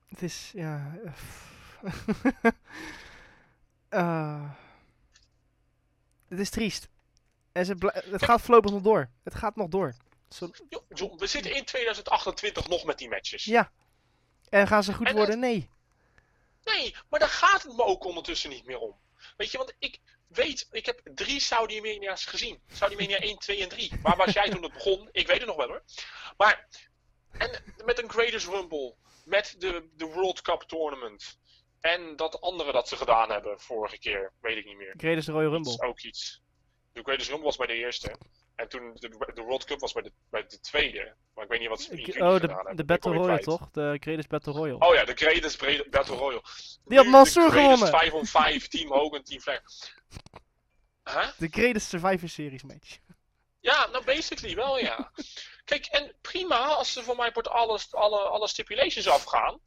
Het 0.08 0.22
is, 0.22 0.50
ja... 0.54 0.98
eh, 3.88 4.50
het 6.28 6.38
is 6.38 6.50
triest. 6.50 6.88
En 7.52 7.64
ze 7.66 7.74
het 8.10 8.24
gaat 8.24 8.40
voorlopig 8.40 8.70
nog 8.70 8.82
door. 8.82 9.10
Het 9.24 9.34
gaat 9.34 9.56
nog 9.56 9.68
door. 9.68 9.94
Zo- 10.28 10.50
Jo, 10.88 11.16
we 11.16 11.26
zitten 11.26 11.54
in 11.54 11.64
2028 11.64 12.68
nog 12.68 12.84
met 12.84 12.98
die 12.98 13.08
matches. 13.08 13.44
ja. 13.44 13.72
En 14.48 14.66
gaan 14.66 14.82
ze 14.82 14.94
goed 14.94 15.06
En 15.06 15.14
worden? 15.16 15.38
Nee. 15.38 15.70
Nee, 16.64 16.94
maar 17.08 17.20
daar 17.20 17.28
gaat 17.28 17.62
het 17.62 17.76
me 17.76 17.84
ook 17.84 18.04
ondertussen 18.04 18.50
niet 18.50 18.64
meer 18.66 18.78
om. 18.78 18.96
Weet 19.36 19.50
je, 19.50 19.58
want 19.58 19.74
ik 19.78 20.00
weet, 20.26 20.68
ik 20.70 20.86
heb 20.86 21.00
drie 21.14 21.40
Saudi 21.40 21.80
Mania's 21.80 22.24
gezien. 22.24 22.60
Saudi 22.72 22.96
Mania 22.96 23.18
1, 23.18 23.38
2 23.38 23.62
en 23.62 23.68
3. 23.68 23.92
Waar 24.02 24.16
was 24.16 24.32
jij 24.32 24.50
toen 24.50 24.62
het 24.62 24.72
begon? 24.72 25.08
Ik 25.12 25.26
weet 25.26 25.38
het 25.38 25.46
nog 25.46 25.56
wel 25.56 25.66
hoor. 25.68 25.82
Maar, 26.36 26.66
en 27.32 27.62
met 27.84 28.02
een 28.02 28.10
Greatest 28.10 28.46
Rumble, 28.46 28.94
met 29.24 29.54
de, 29.58 29.88
de 29.96 30.04
World 30.04 30.40
Cup 30.42 30.62
Tournament. 30.62 31.38
En 31.80 32.16
dat 32.16 32.40
andere 32.40 32.72
dat 32.72 32.88
ze 32.88 32.96
gedaan 32.96 33.30
hebben 33.30 33.60
vorige 33.60 33.98
keer, 33.98 34.32
weet 34.40 34.56
ik 34.56 34.64
niet 34.64 34.76
meer. 34.76 34.94
Greatest 34.96 35.28
Royal 35.28 35.50
Dat 35.50 35.60
is 35.60 35.66
Rumble. 35.66 35.88
ook 35.88 36.00
iets. 36.00 36.42
De 36.92 37.02
Greatest 37.02 37.28
Rumble 37.28 37.46
was 37.46 37.56
bij 37.56 37.66
de 37.66 37.74
eerste. 37.74 38.16
En 38.54 38.68
toen 38.68 38.92
de, 38.94 39.32
de 39.34 39.42
World 39.42 39.64
Cup 39.64 39.80
was 39.80 39.92
bij 39.92 40.02
de, 40.02 40.12
bij 40.30 40.46
de 40.48 40.60
tweede. 40.60 41.14
Maar 41.34 41.44
ik 41.44 41.50
weet 41.50 41.60
niet 41.60 41.68
wat 41.68 41.80
ze 41.80 41.96
jullie 41.96 42.22
oh, 42.22 42.40
de, 42.76 42.84
Battle 42.84 43.12
Royale 43.12 43.38
toch? 43.38 43.70
De 43.70 43.96
Greatest 44.00 44.28
Battle 44.28 44.52
Royale. 44.52 44.78
Oh 44.78 44.94
ja, 44.94 45.04
de 45.04 45.14
Greatest 45.14 45.90
Battle 45.90 46.16
Royale. 46.16 46.42
Die 46.84 46.98
had 46.98 47.06
Mansoor 47.06 47.50
gewonnen. 47.50 47.88
5 47.88 48.12
on 48.12 48.26
5, 48.26 48.68
Team 48.68 48.92
Hogan, 48.92 49.22
Team 49.22 49.40
Flair. 49.40 49.62
Huh? 51.04 51.28
De 51.36 51.48
Greatest 51.50 51.88
Survivor 51.88 52.28
Series 52.28 52.62
match. 52.62 52.98
Ja, 53.60 53.86
nou 53.86 54.04
basically 54.04 54.54
wel, 54.54 54.78
ja. 54.78 55.12
Kijk, 55.64 55.86
en 55.86 56.14
prima, 56.20 56.56
als 56.56 56.96
er 56.96 57.02
voor 57.02 57.16
mij 57.16 57.30
wordt 57.32 57.48
alles, 57.48 57.94
alle, 57.94 58.18
alle 58.18 58.48
stipulations 58.48 59.08
afgaan, 59.08 59.60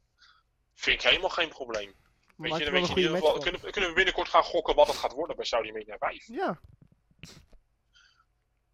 vind 0.74 1.02
ik 1.02 1.08
helemaal 1.08 1.30
geen 1.30 1.48
probleem. 1.48 1.94
Weet 2.42 2.58
je, 2.58 2.64
dan 2.64 2.72
wel 2.72 2.80
weet 2.80 2.90
een 2.90 2.96
je 2.96 3.02
in 3.02 3.08
goede 3.08 3.16
ieder 3.16 3.16
geval, 3.16 3.32
match 3.32 3.42
van. 3.44 3.52
kunnen, 3.52 3.72
kunnen 3.72 3.90
we 3.90 3.96
binnenkort 3.96 4.28
gaan 4.28 4.42
gokken 4.44 4.74
wat 4.74 4.86
het 4.86 4.96
gaat 4.96 5.12
worden 5.12 5.36
bij 5.36 5.44
Saudi 5.44 5.72
Media 5.72 5.96
5. 5.98 6.26
Ja, 6.26 6.60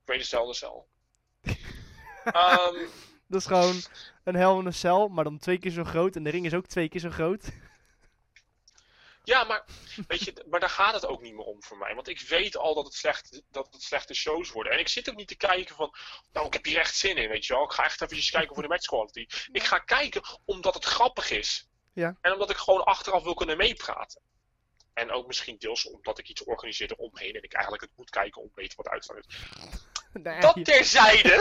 Tweede 0.09 0.25
cel, 0.25 0.47
de 0.47 0.55
cel. 0.55 0.89
Ehm, 2.25 2.87
dat 3.27 3.41
is 3.41 3.47
gewoon 3.47 3.83
een 4.25 4.35
hel 4.35 4.59
in 4.61 4.67
een 4.67 4.75
cel, 4.75 5.09
maar 5.09 5.25
dan 5.25 5.39
twee 5.39 5.59
keer 5.59 5.71
zo 5.71 5.85
groot. 5.85 6.17
En 6.17 6.23
de 6.23 6.31
ring 6.31 6.47
is 6.47 6.55
ook 6.55 6.67
twee 6.67 6.89
keer 6.89 7.01
zo 7.01 7.11
groot. 7.11 7.51
ja, 9.25 9.45
maar, 9.45 9.65
weet 10.09 10.25
je, 10.25 10.45
maar 10.51 10.61
daar 10.61 10.71
gaat 10.71 10.95
het 10.95 11.07
ook 11.07 11.23
niet 11.23 11.35
meer 11.35 11.45
om 11.45 11.63
voor 11.63 11.79
mij. 11.79 11.95
Want 11.95 12.09
ik 12.09 12.21
weet 12.21 12.57
al 12.57 12.75
dat 12.75 12.85
het, 12.85 12.95
slecht, 12.95 13.43
dat 13.51 13.69
het 13.73 13.83
slechte 13.83 14.15
shows 14.15 14.51
worden. 14.51 14.73
En 14.73 14.79
ik 14.79 14.89
zit 14.89 15.11
ook 15.11 15.17
niet 15.17 15.29
te 15.29 15.37
kijken 15.37 15.75
van, 15.75 15.95
nou, 16.33 16.47
ik 16.47 16.53
heb 16.53 16.65
hier 16.65 16.79
echt 16.79 16.97
zin 16.97 17.17
in, 17.17 17.29
weet 17.29 17.47
je 17.47 17.53
wel. 17.55 17.65
Ik 17.65 17.73
ga 17.73 17.85
echt 17.85 18.03
eventjes 18.03 18.31
kijken 18.31 18.55
voor 18.55 18.63
de 18.63 18.69
match 18.69 18.87
quality. 18.87 19.27
Ik 19.53 19.63
ga 19.63 19.79
kijken 19.79 20.23
omdat 20.45 20.75
het 20.75 20.85
grappig 20.85 21.31
is. 21.31 21.68
Ja. 21.99 22.17
En 22.21 22.33
omdat 22.33 22.51
ik 22.51 22.57
gewoon 22.57 22.85
achteraf 22.85 23.23
wil 23.23 23.35
kunnen 23.35 23.57
meepraten. 23.57 24.21
En 24.95 25.11
ook 25.11 25.27
misschien 25.27 25.57
deels 25.59 25.91
omdat 25.91 26.19
ik 26.19 26.29
iets 26.29 26.45
organiseer 26.45 26.93
eromheen 26.93 27.35
en 27.35 27.43
ik 27.43 27.53
eigenlijk 27.53 27.83
het 27.83 27.93
moet 27.97 28.11
kijken 28.11 28.43
om 28.43 28.49
te 28.49 28.61
weten 28.61 28.77
wat 28.77 28.89
uitslag 28.89 29.17
is. 29.17 29.25
Nee, 30.13 30.41
Dat 30.41 30.65
terzijde. 30.65 31.37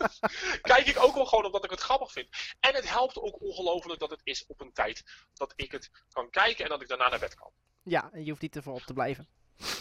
Kijk 0.72 0.86
ik 0.86 1.02
ook 1.02 1.14
wel 1.14 1.26
gewoon 1.26 1.44
omdat 1.44 1.64
ik 1.64 1.70
het 1.70 1.80
grappig 1.80 2.12
vind. 2.12 2.28
En 2.60 2.74
het 2.74 2.88
helpt 2.88 3.16
ook 3.16 3.42
ongelooflijk 3.42 4.00
dat 4.00 4.10
het 4.10 4.20
is 4.24 4.46
op 4.46 4.60
een 4.60 4.72
tijd 4.72 5.02
dat 5.34 5.52
ik 5.56 5.72
het 5.72 5.90
kan 6.12 6.30
kijken 6.30 6.64
en 6.64 6.70
dat 6.70 6.82
ik 6.82 6.88
daarna 6.88 7.08
naar 7.08 7.18
bed 7.18 7.34
kan. 7.34 7.50
Ja, 7.82 8.10
en 8.12 8.24
je 8.24 8.30
hoeft 8.30 8.42
niet 8.42 8.56
ervoor 8.56 8.74
op 8.74 8.82
te 8.82 8.92
blijven. 8.92 9.28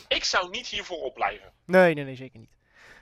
Ik 0.07 0.23
zou 0.23 0.49
niet 0.49 0.67
hiervoor 0.67 0.97
opblijven. 0.97 1.53
Nee, 1.65 1.93
nee, 1.93 2.03
nee, 2.03 2.15
zeker 2.15 2.39
niet. 2.39 2.58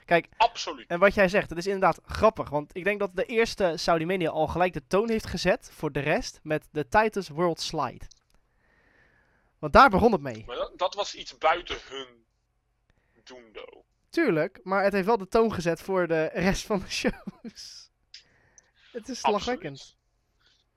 Kijk, 0.07 0.27
Absoluut. 0.37 0.87
en 0.87 0.99
wat 0.99 1.13
jij 1.13 1.27
zegt, 1.27 1.49
dat 1.49 1.57
is 1.57 1.65
inderdaad 1.65 1.99
grappig. 2.05 2.49
Want 2.49 2.75
ik 2.75 2.83
denk 2.83 2.99
dat 2.99 3.15
de 3.15 3.25
eerste 3.25 3.73
Saudi 3.77 4.05
Mania 4.05 4.29
al 4.29 4.47
gelijk 4.47 4.73
de 4.73 4.87
toon 4.87 5.09
heeft 5.09 5.25
gezet 5.27 5.69
voor 5.73 5.91
de 5.91 5.99
rest 5.99 6.39
met 6.43 6.67
de 6.71 6.87
Titus 6.87 7.27
World 7.29 7.61
Slide. 7.61 8.05
Want 9.59 9.73
daar 9.73 9.89
begon 9.89 10.11
het 10.11 10.21
mee. 10.21 10.43
Maar 10.45 10.55
dat, 10.55 10.77
dat 10.77 10.93
was 10.95 11.15
iets 11.15 11.37
buiten 11.37 11.77
hun 11.89 12.25
doendo. 13.23 13.85
Tuurlijk, 14.09 14.59
maar 14.63 14.83
het 14.83 14.93
heeft 14.93 15.05
wel 15.05 15.17
de 15.17 15.27
toon 15.27 15.53
gezet 15.53 15.81
voor 15.81 16.07
de 16.07 16.25
rest 16.33 16.65
van 16.65 16.79
de 16.79 16.89
shows. 16.89 17.15
Het 18.91 19.09
is 19.09 19.19
slagwekkend. 19.19 19.95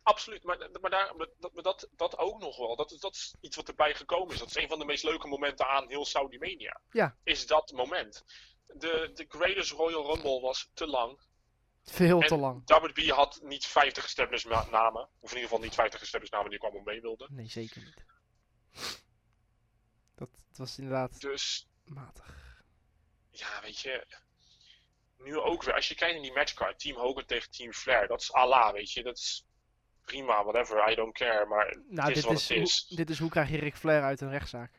Absoluut, 0.03 0.45
maar, 0.45 0.59
maar, 0.81 0.91
daar, 0.91 1.17
maar 1.17 1.27
dat, 1.39 1.55
maar 1.55 1.63
dat, 1.63 1.89
dat 1.97 2.19
ook 2.19 2.41
nog 2.41 2.57
wel. 2.57 2.77
Dat, 2.77 2.91
is- 2.93 3.01
dat 3.01 3.15
is 3.15 3.35
iets 3.41 3.57
wat 3.57 3.69
erbij 3.69 3.95
gekomen 3.95 4.33
is. 4.35 4.39
Dat 4.41 4.49
is 4.49 4.57
een 4.57 4.69
van 4.69 4.79
de 4.79 4.85
meest 4.85 5.05
leuke 5.05 5.27
momenten 5.29 5.69
aan 5.69 5.89
heel 5.89 6.05
Saudi 6.05 6.39
Mania. 6.39 6.81
Ja. 6.91 7.17
Is 7.23 7.47
dat 7.47 7.73
moment. 7.73 8.25
De, 8.75 9.11
de 9.15 9.25
Greatest 9.29 9.71
Royal 9.71 10.07
Rumble 10.15 10.41
was 10.41 10.71
te 10.75 10.87
lang. 10.87 11.21
Veel 11.83 12.21
En 12.21 12.27
te 12.29 12.37
lang. 12.37 12.63
WB 12.67 13.09
had 13.09 13.41
niet 13.43 13.67
50 13.67 14.05
established 14.05 14.49
ma- 14.51 14.67
namen. 14.71 15.03
Of 15.21 15.31
in 15.31 15.37
ieder 15.37 15.43
geval 15.43 15.59
niet 15.59 15.75
50 15.75 16.01
established 16.01 16.33
namen 16.35 16.51
die 16.51 16.59
ik 16.59 16.65
allemaal 16.65 16.83
mee 16.85 17.01
wilden. 17.01 17.29
Nee, 17.35 17.49
zeker 17.49 17.83
niet. 17.85 18.05
Dat, 20.15 20.29
dat 20.49 20.57
was 20.57 20.79
inderdaad 20.79 21.21
Dus 21.21 21.69
matig. 21.85 22.63
ja, 23.31 23.61
weet 23.63 23.81
je. 23.81 24.07
Nu 25.19 25.39
ook 25.39 25.63
weer, 25.63 25.75
als 25.75 25.89
je 25.89 25.95
kijkt 25.95 26.15
naar 26.15 26.23
die 26.23 26.33
matchcard, 26.33 26.79
Team 26.79 26.97
Hogan 26.97 27.25
tegen 27.25 27.51
Team 27.51 27.73
Flair, 27.73 28.07
dat 28.09 28.21
is 28.21 28.33
Allah, 28.33 28.73
weet 28.73 28.93
je. 28.93 29.03
Dat 29.03 29.17
is 29.19 29.47
prima, 30.05 30.45
whatever, 30.45 30.91
I 30.91 30.95
don't 30.95 31.13
care. 31.15 31.47
Maar 31.47 31.77
Nou, 31.89 32.09
het 32.09 32.17
is 32.17 32.23
dit 32.23 32.25
wat 32.33 32.41
is, 32.41 32.49
het 32.49 32.59
is. 32.59 32.85
Hoe, 32.89 32.97
dit 32.97 33.11
is 33.11 33.19
hoe 33.19 33.31
krijg 33.31 33.49
je 33.51 33.59
Ric 33.59 33.77
Flair 33.77 34.03
uit 34.03 34.21
een 34.21 34.31
rechtszaak. 34.31 34.73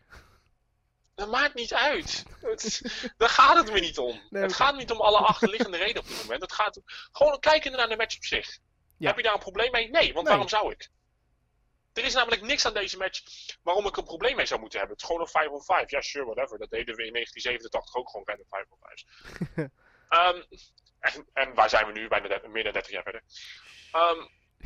Dat 1.22 1.30
maakt 1.32 1.54
niet 1.54 1.74
uit. 1.74 2.24
Het, 2.42 2.82
daar 3.18 3.30
gaat 3.30 3.56
het 3.58 3.72
me 3.72 3.80
niet 3.80 3.98
om. 3.98 4.22
Nee, 4.30 4.42
het 4.44 4.54
gaat 4.54 4.76
niet 4.76 4.92
om 4.92 5.02
alle 5.02 5.18
achterliggende 5.18 5.78
redenen 5.78 6.02
op 6.02 6.08
dit 6.08 6.22
moment. 6.22 6.42
Het 6.42 6.54
gaat 6.54 6.80
gewoon 7.12 7.40
kijken 7.40 7.72
naar 7.72 7.90
de 7.90 7.96
match 7.98 8.16
op 8.16 8.24
zich. 8.24 8.58
Ja. 8.98 9.08
Heb 9.08 9.18
je 9.18 9.24
daar 9.24 9.34
een 9.34 9.40
probleem 9.40 9.72
mee? 9.72 9.90
Nee, 9.90 10.04
want 10.14 10.16
Nee. 10.16 10.24
waarom 10.26 10.50
zou 10.50 10.72
ik? 10.72 10.90
Er 11.94 12.04
is 12.04 12.14
namelijk 12.14 12.42
niks 12.42 12.66
aan 12.66 12.74
deze 12.74 12.98
match 12.98 13.22
waarom 13.64 13.86
ik 13.88 13.98
een 13.98 14.04
probleem 14.04 14.36
mee 14.36 14.46
zou 14.46 14.60
moeten 14.60 14.80
hebben. 14.80 14.98
Het 14.98 15.06
is 15.06 15.12
gewoon 15.12 15.26
een 15.26 15.32
5 15.34 15.50
on 15.50 15.64
5. 15.64 15.90
Ja, 15.92 16.02
sure, 16.02 16.26
whatever. 16.26 16.58
Dat 16.58 16.70
deden 16.70 16.96
we 16.96 17.06
in 17.06 17.14
1987 17.14 17.96
ook 17.96 18.10
gewoon 18.10 18.26
random 18.26 18.48
5 18.50 18.66
on 18.70 18.78
5. 18.82 19.70
Ehm 20.10 20.42
en, 21.00 21.28
en 21.34 21.54
waar 21.54 21.70
zijn 21.70 21.86
we 21.86 21.92
nu? 21.92 22.08
Bijna 22.08 22.28
de- 22.28 22.48
meer 22.48 22.64
dan 22.64 22.74
30 22.74 22.92
jaar 22.92 23.04
verder. 23.04 23.24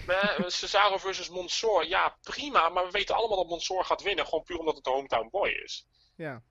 Eh, 0.08 0.48
Cesaro 0.48 0.98
versus 0.98 1.30
Mansoor. 1.30 1.86
Ja, 1.86 2.18
prima. 2.22 2.70
Maar 2.70 2.86
we 2.86 2.92
weten 2.92 3.16
allemaal 3.16 3.38
dat 3.38 3.50
Mansoor 3.50 3.86
gaat 3.86 4.02
winnen. 4.02 4.26
Gewoon 4.26 4.44
puur 4.44 4.58
omdat 4.58 4.76
het 4.76 4.84
de 4.84 4.90
hometown 4.90 5.30
boy 5.32 5.50
is. 5.50 5.88
Ja. 6.15 6.41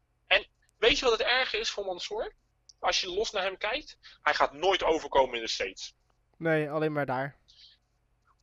Weet 0.78 0.98
je 0.98 1.04
wat 1.04 1.18
het 1.18 1.26
erge 1.26 1.58
is 1.58 1.70
voor 1.70 1.84
Mansoor? 1.84 2.34
Als 2.78 3.00
je 3.00 3.10
los 3.10 3.30
naar 3.30 3.42
hem 3.42 3.58
kijkt, 3.58 3.98
hij 4.22 4.34
gaat 4.34 4.52
nooit 4.52 4.82
overkomen 4.82 5.34
in 5.34 5.42
de 5.42 5.48
States. 5.48 5.94
Nee, 6.36 6.70
alleen 6.70 6.92
maar 6.92 7.06
daar. 7.06 7.36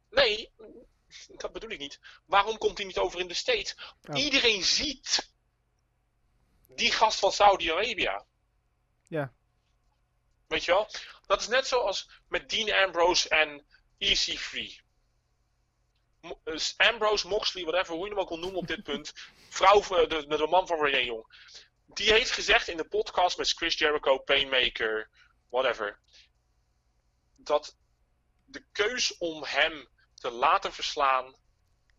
Nee, 0.10 0.52
dat 1.28 1.52
bedoel 1.52 1.70
ik 1.70 1.80
niet. 1.80 2.00
Waarom 2.26 2.58
komt 2.58 2.78
hij 2.78 2.88
niet 2.88 2.98
over 2.98 3.20
in 3.20 3.28
de 3.28 3.34
States? 3.34 3.76
Oh. 4.10 4.20
Iedereen 4.24 4.64
ziet 4.64 5.32
die 6.68 6.92
gast 6.92 7.20
van 7.20 7.32
Saudi-Arabië. 7.32 8.22
Ja. 9.08 9.34
Weet 10.48 10.66
je 10.66 10.72
wel? 10.72 10.90
Dat 11.26 11.42
is 11.42 11.48
net 11.48 11.68
zoals 11.68 12.10
met 12.28 12.50
Dean 12.50 12.86
Ambrose 12.86 13.30
en 13.30 13.66
EC3. 13.98 14.82
Mo- 16.22 16.42
eh, 16.44 16.60
Ambrose, 16.78 17.28
Moxley, 17.28 17.64
whatever, 17.64 17.96
hoe 17.96 18.04
je 18.04 18.10
hem 18.12 18.20
ook 18.22 18.30
wil 18.30 18.40
noemen 18.40 18.60
op 18.60 18.68
dit 18.68 18.84
punt. 18.84 19.14
Vrouw, 19.54 19.82
de, 20.08 20.26
de, 20.28 20.38
de 20.38 20.48
man 20.48 20.68
van 20.68 20.84
Renee 20.84 21.06
Jong. 21.06 21.26
Die 21.86 22.12
heeft 22.14 22.32
gezegd 22.32 22.68
in 22.68 22.78
de 22.78 22.88
podcast 22.88 23.38
met 23.38 23.50
Chris 23.50 23.78
Jericho, 23.78 24.18
Painmaker, 24.18 25.10
whatever. 25.50 26.00
Dat 27.36 27.78
de 28.46 28.66
keus 28.72 29.18
om 29.18 29.44
hem 29.44 29.90
te 30.14 30.30
laten 30.30 30.74
verslaan 30.74 31.36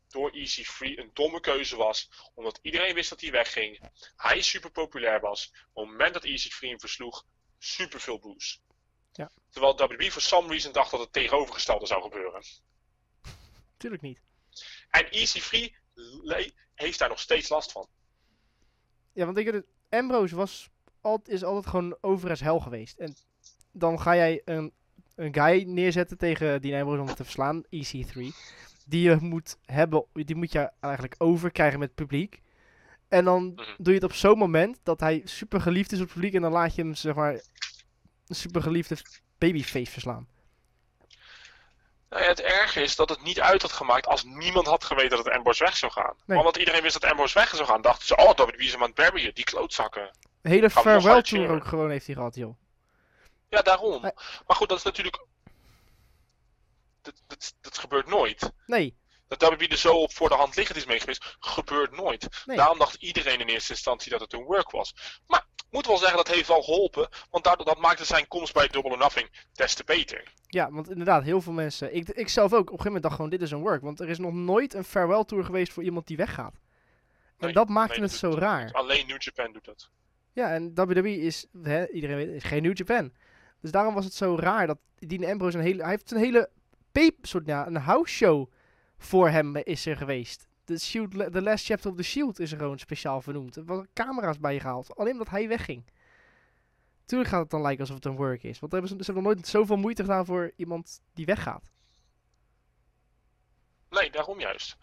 door 0.08 0.30
EC3 0.30 0.78
een 0.78 1.10
domme 1.12 1.40
keuze 1.40 1.76
was. 1.76 2.10
Omdat 2.34 2.58
iedereen 2.62 2.94
wist 2.94 3.10
dat 3.10 3.20
hij 3.20 3.30
wegging. 3.30 3.90
Hij 4.16 4.42
super 4.42 4.70
populair 4.70 5.20
was. 5.20 5.52
Op 5.72 5.82
het 5.82 5.92
moment 5.92 6.14
dat 6.14 6.26
EC3 6.26 6.58
hem 6.58 6.80
versloeg, 6.80 7.24
super 7.58 8.00
veel 8.00 8.18
boos. 8.18 8.60
Ja. 9.12 9.30
Terwijl 9.50 9.76
WWE 9.76 10.12
for 10.12 10.22
some 10.22 10.48
reason 10.48 10.72
dacht 10.72 10.90
dat 10.90 11.00
het 11.00 11.12
tegenovergestelde 11.12 11.86
zou 11.86 12.02
gebeuren. 12.02 12.44
Tuurlijk 13.76 14.02
niet. 14.02 14.22
En 14.90 15.06
EC3 15.06 15.76
le- 16.22 16.52
heeft 16.82 16.98
daar 16.98 17.08
nog 17.08 17.18
steeds 17.20 17.48
last 17.48 17.72
van. 17.72 17.86
Ja, 19.12 19.24
want 19.24 19.36
ik 19.38 19.44
weet 19.44 19.54
het, 19.54 19.66
Ambrose 19.88 20.36
was, 20.36 20.70
is 21.24 21.44
altijd 21.44 21.66
gewoon 21.66 21.96
over 22.00 22.30
as 22.30 22.40
hell 22.40 22.58
geweest. 22.60 22.98
En 22.98 23.14
dan 23.72 24.00
ga 24.00 24.14
jij 24.16 24.42
een, 24.44 24.72
een 25.14 25.34
guy 25.34 25.62
neerzetten 25.62 26.18
tegen 26.18 26.60
die 26.62 26.76
Ambrose 26.76 27.00
om 27.00 27.06
te 27.14 27.24
verslaan, 27.24 27.62
EC3. 27.64 28.18
Die 28.86 29.02
je 29.10 29.16
moet 29.20 29.56
hebben, 29.64 30.04
die 30.12 30.36
moet 30.36 30.52
je 30.52 30.70
eigenlijk 30.80 31.14
overkrijgen 31.18 31.78
met 31.78 31.88
het 31.88 31.96
publiek. 31.96 32.40
En 33.08 33.24
dan 33.24 33.44
Mhm. 33.46 33.62
doe 33.76 33.94
je 33.94 34.00
het 34.00 34.04
op 34.10 34.12
zo'n 34.12 34.38
moment 34.38 34.78
dat 34.82 35.00
hij 35.00 35.20
super 35.24 35.60
geliefd 35.60 35.92
is 35.92 35.98
op 35.98 36.04
het 36.04 36.14
publiek. 36.14 36.34
En 36.34 36.42
dan 36.42 36.52
laat 36.52 36.74
je 36.74 36.82
hem, 36.82 36.94
zeg 36.94 37.14
maar, 37.14 37.32
een 38.26 38.34
super 38.34 38.62
geliefde 38.62 38.96
babyface 39.38 39.90
verslaan. 39.92 40.28
Nou 42.12 42.24
ja, 42.24 42.30
het 42.30 42.40
erge 42.40 42.82
is 42.82 42.96
dat 42.96 43.08
het 43.08 43.22
niet 43.22 43.40
uit 43.40 43.62
had 43.62 43.72
gemaakt 43.72 44.06
als 44.06 44.24
niemand 44.24 44.66
had 44.66 44.84
geweten 44.84 45.16
dat 45.16 45.30
Ambrose 45.30 45.64
weg 45.64 45.76
zou 45.76 45.92
gaan. 45.92 46.16
Nee. 46.26 46.38
Omdat 46.38 46.56
iedereen 46.56 46.82
wist 46.82 47.00
dat 47.00 47.10
Ambrose 47.10 47.38
weg 47.38 47.54
zou 47.54 47.68
gaan, 47.68 47.82
dachten 47.82 48.06
ze, 48.06 48.16
oh, 48.16 48.48
is 48.56 48.72
hem 48.72 48.82
aan 48.82 48.92
het 48.94 49.34
die 49.34 49.44
klootzakken. 49.44 50.10
Een 50.42 50.50
hele 50.50 50.70
farewell 50.70 51.22
tour 51.22 51.50
ook 51.50 51.64
gewoon 51.64 51.90
heeft 51.90 52.06
hij 52.06 52.14
gehad, 52.14 52.34
joh. 52.34 52.56
Ja, 53.48 53.62
daarom. 53.62 54.00
Maar 54.00 54.56
goed, 54.56 54.68
dat 54.68 54.78
is 54.78 54.84
natuurlijk... 54.84 55.24
Dat, 57.02 57.14
dat, 57.26 57.54
dat 57.60 57.78
gebeurt 57.78 58.06
nooit. 58.06 58.52
Nee, 58.66 58.96
Dat 59.28 59.42
WWE 59.42 59.68
er 59.68 59.76
zo 59.76 59.94
op 59.94 60.12
voor 60.12 60.28
de 60.28 60.34
hand 60.34 60.56
liggend 60.56 60.78
is 60.78 60.84
mee 60.84 61.00
geweest, 61.00 61.36
gebeurt 61.40 61.96
nooit. 61.96 62.42
Nee. 62.44 62.56
Daarom 62.56 62.78
dacht 62.78 62.94
iedereen 62.94 63.40
in 63.40 63.48
eerste 63.48 63.72
instantie 63.72 64.10
dat 64.10 64.20
het 64.20 64.32
een 64.32 64.44
work 64.44 64.70
was. 64.70 64.94
Maar 65.26 65.46
ik 65.56 65.64
moet 65.70 65.86
wel 65.86 65.98
zeggen, 65.98 66.16
dat 66.16 66.28
heeft 66.28 66.48
wel 66.48 66.62
geholpen. 66.62 67.08
Want 67.30 67.44
daardoor, 67.44 67.66
dat 67.66 67.78
maakte 67.78 68.04
zijn 68.04 68.28
komst 68.28 68.52
bij 68.52 68.68
Double 68.68 68.90
or 68.90 68.98
Nothing 68.98 69.46
des 69.52 69.74
te 69.74 69.84
beter. 69.84 70.32
Ja, 70.52 70.70
want 70.70 70.90
inderdaad, 70.90 71.22
heel 71.22 71.40
veel 71.40 71.52
mensen. 71.52 71.94
Ik, 71.94 72.08
ik 72.08 72.28
zelf 72.28 72.52
ook. 72.52 72.60
Op 72.60 72.60
een 72.60 72.66
gegeven 72.66 72.84
moment 72.84 73.02
dacht 73.02 73.14
gewoon: 73.14 73.30
dit 73.30 73.42
is 73.42 73.50
een 73.50 73.60
work. 73.60 73.82
Want 73.82 74.00
er 74.00 74.08
is 74.08 74.18
nog 74.18 74.32
nooit 74.32 74.74
een 74.74 74.84
farewell 74.84 75.24
tour 75.24 75.44
geweest 75.44 75.72
voor 75.72 75.82
iemand 75.82 76.06
die 76.06 76.16
weggaat. 76.16 76.54
En 76.54 77.46
Nee, 77.46 77.52
dat 77.52 77.68
maakte 77.68 78.00
het 78.00 78.12
zo 78.12 78.30
raar. 78.30 78.72
Alleen 78.72 79.06
New 79.06 79.22
Japan 79.22 79.52
doet 79.52 79.64
dat. 79.64 79.90
Ja, 80.32 80.52
en 80.52 80.74
WWE 80.74 81.20
is, 81.20 81.46
hè, 81.62 81.88
iedereen 81.88 82.16
weet, 82.16 82.28
is 82.28 82.44
geen 82.44 82.62
New 82.62 82.76
Japan. 82.76 83.12
Dus 83.60 83.70
daarom 83.70 83.94
was 83.94 84.04
het 84.04 84.14
zo 84.14 84.36
raar 84.36 84.66
dat 84.66 84.78
Dean 84.98 85.24
Ambrose 85.24 85.58
een 85.58 85.64
hele, 85.64 85.82
hij 85.82 85.90
heeft 85.90 86.10
een 86.10 86.18
hele 86.18 86.50
soort, 87.22 87.46
ja, 87.46 87.66
een 87.66 87.76
house 87.76 88.14
show 88.14 88.50
voor 88.98 89.28
hem 89.28 89.56
is 89.56 89.86
er 89.86 89.96
geweest. 89.96 90.46
De 90.64 90.78
Shield, 90.78 91.10
The 91.10 91.42
Last 91.42 91.64
Chapter 91.64 91.90
of 91.90 91.96
the 91.96 92.02
Shield 92.02 92.38
is 92.38 92.52
er 92.52 92.58
gewoon 92.58 92.78
speciaal 92.78 93.20
vernoemd. 93.20 93.56
Er 93.56 93.64
waren 93.64 93.88
camera's 93.92 94.38
bij 94.38 94.60
gehaald, 94.60 94.96
alleen 94.96 95.12
omdat 95.12 95.28
hij 95.28 95.48
wegging. 95.48 95.84
Tuurlijk 97.12 97.32
gaat 97.32 97.42
het 97.42 97.50
dan 97.50 97.62
lijken 97.62 97.80
alsof 97.80 97.96
het 97.96 98.04
een 98.04 98.16
work 98.16 98.42
is. 98.42 98.58
Want 98.58 98.72
hebben 98.72 98.90
ze, 98.90 98.96
ze 98.96 99.04
hebben 99.04 99.22
nog 99.22 99.34
nooit 99.34 99.48
zoveel 99.48 99.76
moeite 99.76 100.02
gedaan 100.02 100.24
voor 100.24 100.52
iemand 100.56 101.00
die 101.14 101.26
weggaat. 101.26 101.70
Nee, 103.90 104.10
daarom 104.10 104.40
juist. 104.40 104.76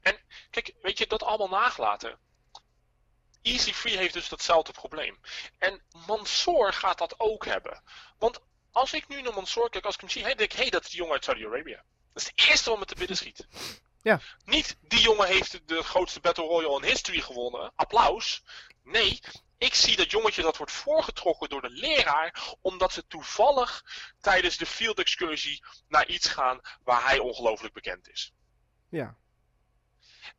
En 0.00 0.18
kijk, 0.50 0.74
weet 0.82 0.98
je, 0.98 1.06
dat 1.06 1.22
allemaal 1.22 1.60
nagelaten. 1.60 2.18
Easy 3.42 3.72
Free 3.72 3.96
heeft 3.96 4.14
dus 4.14 4.28
datzelfde 4.28 4.72
probleem. 4.72 5.18
En 5.58 5.82
Mansoor 6.06 6.72
gaat 6.72 6.98
dat 6.98 7.20
ook 7.20 7.44
hebben. 7.44 7.82
Want 8.18 8.40
als 8.70 8.92
ik 8.92 9.08
nu 9.08 9.22
naar 9.22 9.34
Mansoor 9.34 9.70
kijk, 9.70 9.84
als 9.84 9.94
ik 9.94 10.00
hem 10.00 10.10
zie, 10.10 10.22
hey, 10.22 10.34
denk 10.34 10.50
ik, 10.50 10.56
hé, 10.56 10.62
hey, 10.62 10.70
dat 10.70 10.84
is 10.84 10.90
die 10.90 10.98
jongen 10.98 11.14
uit 11.14 11.24
Saudi-Arabië. 11.24 11.80
Dat 12.12 12.22
is 12.22 12.26
het 12.34 12.48
eerste 12.48 12.70
wat 12.70 12.78
me 12.78 12.84
te 12.84 12.94
binnen 12.94 13.16
schiet. 13.16 13.46
Ja. 14.02 14.20
Niet, 14.44 14.76
die 14.80 15.00
jongen 15.00 15.26
heeft 15.26 15.68
de 15.68 15.82
grootste 15.82 16.20
Battle 16.20 16.44
Royale 16.44 16.80
in 16.80 16.88
history 16.88 17.20
gewonnen. 17.20 17.72
Applaus. 17.74 18.42
Nee, 18.82 19.20
ik 19.62 19.74
zie 19.74 19.96
dat 19.96 20.10
jongetje 20.10 20.42
dat 20.42 20.56
wordt 20.56 20.72
voorgetrokken 20.72 21.48
door 21.48 21.62
de 21.62 21.70
leraar, 21.70 22.56
omdat 22.60 22.92
ze 22.92 23.06
toevallig 23.06 23.84
tijdens 24.20 24.56
de 24.56 24.66
field 24.66 24.98
excursie 24.98 25.64
naar 25.88 26.06
iets 26.06 26.28
gaan 26.28 26.60
waar 26.82 27.04
hij 27.04 27.18
ongelooflijk 27.18 27.74
bekend 27.74 28.08
is. 28.08 28.34
Ja. 28.88 29.16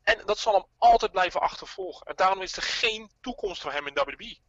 En 0.03 0.25
dat 0.25 0.39
zal 0.39 0.53
hem 0.53 0.65
altijd 0.77 1.12
blijven 1.12 1.42
achtervolgen. 1.42 2.08
En 2.08 2.15
daarom 2.15 2.42
is 2.42 2.56
er 2.56 2.63
geen 2.63 3.12
toekomst 3.22 3.62
voor 3.62 3.72
hem 3.72 3.88
in 3.88 3.94
WWE. 3.94 4.39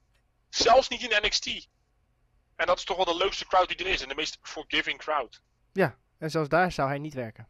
Zelfs 0.48 0.88
niet 0.88 1.02
in 1.02 1.22
NXT. 1.22 1.68
En 2.56 2.66
dat 2.66 2.78
is 2.78 2.84
toch 2.84 2.96
wel 2.96 3.04
de 3.04 3.16
leukste 3.16 3.46
crowd 3.46 3.68
die 3.68 3.76
er 3.76 3.86
is. 3.86 4.02
En 4.02 4.08
de 4.08 4.14
meest 4.14 4.38
forgiving 4.42 4.98
crowd. 4.98 5.42
Ja, 5.72 5.98
en 6.18 6.30
zelfs 6.30 6.48
daar 6.48 6.72
zou 6.72 6.88
hij 6.88 6.98
niet 6.98 7.14
werken. 7.14 7.48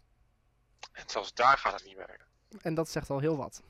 En 0.92 1.08
zelfs 1.08 1.34
daar 1.34 1.58
gaat 1.58 1.72
het 1.72 1.84
niet 1.84 1.96
werken. 1.96 2.26
En 2.62 2.74
dat 2.74 2.88
zegt 2.88 3.10
al 3.10 3.18
heel 3.18 3.36
wat. 3.36 3.62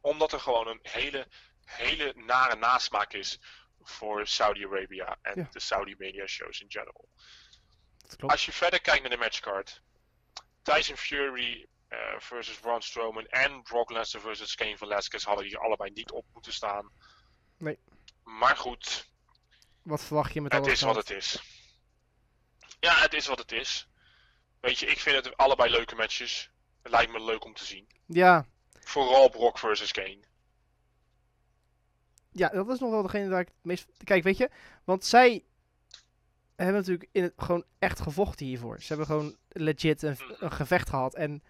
Omdat 0.00 0.32
er 0.32 0.40
gewoon 0.40 0.68
een 0.68 0.80
hele, 0.82 1.28
hele 1.64 2.12
nare 2.16 2.56
nasmaak 2.56 3.12
is 3.12 3.38
voor 3.82 4.26
Saudi-Arabia 4.26 5.16
en 5.22 5.36
Ja. 5.40 5.48
de 5.50 5.60
Saudi 5.60 5.94
media 5.98 6.26
shows 6.26 6.60
in 6.60 6.70
general. 6.70 7.08
Dat. 8.16 8.30
Als 8.30 8.44
je 8.46 8.52
verder 8.52 8.80
kijkt 8.80 9.00
naar 9.00 9.10
de 9.10 9.16
matchcard. 9.16 9.82
Tyson 10.62 10.96
Fury 10.96 11.66
eh, 11.88 11.98
versus 12.18 12.58
Braun 12.58 12.82
Strowman 12.82 13.26
en 13.26 13.62
Brock 13.62 13.90
Lesnar 13.90 14.22
versus 14.22 14.54
Kane 14.54 14.76
Velasquez 14.76 15.24
hadden 15.24 15.44
hier 15.46 15.58
allebei 15.58 15.90
niet 15.90 16.10
op 16.10 16.24
moeten 16.32 16.52
staan. 16.52 16.90
Nee. 17.58 17.78
Maar 18.22 18.56
goed, 18.56 19.08
Wat 19.82 20.04
verwacht 20.04 20.32
je 20.32 20.40
met 20.40 20.52
het 20.52 20.60
alles? 20.62 20.72
is 20.72 20.80
wat 20.80 20.96
het 20.96 21.10
is. 21.10 21.42
Ja, 22.80 22.94
het 23.00 23.14
is 23.14 23.26
wat 23.26 23.38
het 23.38 23.52
is. 23.52 23.88
Weet 24.60 24.78
je, 24.78 24.86
ik 24.86 24.98
vind 25.00 25.24
het 25.24 25.36
allebei 25.36 25.70
leuke 25.70 25.94
matches. 25.94 26.50
Het 26.82 26.92
lijkt 26.92 27.12
me 27.12 27.24
leuk 27.24 27.44
om 27.44 27.54
te 27.54 27.64
zien. 27.64 27.86
Ja, 28.06 28.46
Vooral 28.80 29.28
Brock 29.28 29.58
versus 29.58 29.92
Kane. 29.92 30.24
Ja, 32.34 32.48
dat 32.48 32.68
is 32.68 32.78
nog 32.78 32.90
wel 32.90 33.02
degene 33.02 33.28
waar 33.28 33.40
ik 33.40 33.46
het 33.46 33.56
meest... 33.62 33.86
Kijk, 34.04 34.22
weet 34.22 34.36
je, 34.36 34.50
want 34.84 35.04
zij 35.04 35.44
hebben 36.56 36.76
natuurlijk 36.76 37.08
in 37.12 37.22
het, 37.22 37.32
gewoon 37.36 37.64
echt 37.78 38.00
gevochten 38.00 38.46
hiervoor. 38.46 38.80
Ze 38.80 38.88
hebben 38.88 39.06
gewoon 39.06 39.36
legit 39.48 40.02
een, 40.02 40.16
een 40.38 40.52
gevecht 40.52 40.88
gehad. 40.88 41.14
En 41.14 41.42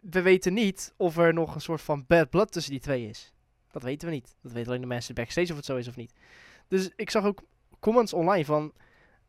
we 0.00 0.22
weten 0.22 0.54
niet 0.54 0.94
of 0.96 1.16
er 1.16 1.34
nog 1.34 1.54
een 1.54 1.60
soort 1.60 1.80
van 1.82 2.04
bad 2.06 2.30
blood 2.30 2.52
tussen 2.52 2.72
die 2.72 2.80
twee 2.80 3.08
is. 3.08 3.32
Dat 3.70 3.82
weten 3.82 4.08
we 4.08 4.14
niet. 4.14 4.36
Dat 4.42 4.52
weten 4.52 4.68
alleen 4.68 4.80
de 4.80 4.86
mensen 4.86 5.14
backstage 5.14 5.50
of 5.50 5.56
het 5.56 5.64
zo 5.64 5.76
is 5.76 5.88
of 5.88 5.96
niet. 5.96 6.12
Dus 6.68 6.90
ik 6.96 7.10
zag 7.10 7.24
ook 7.24 7.42
comments 7.80 8.12
online 8.12 8.44
van... 8.44 8.72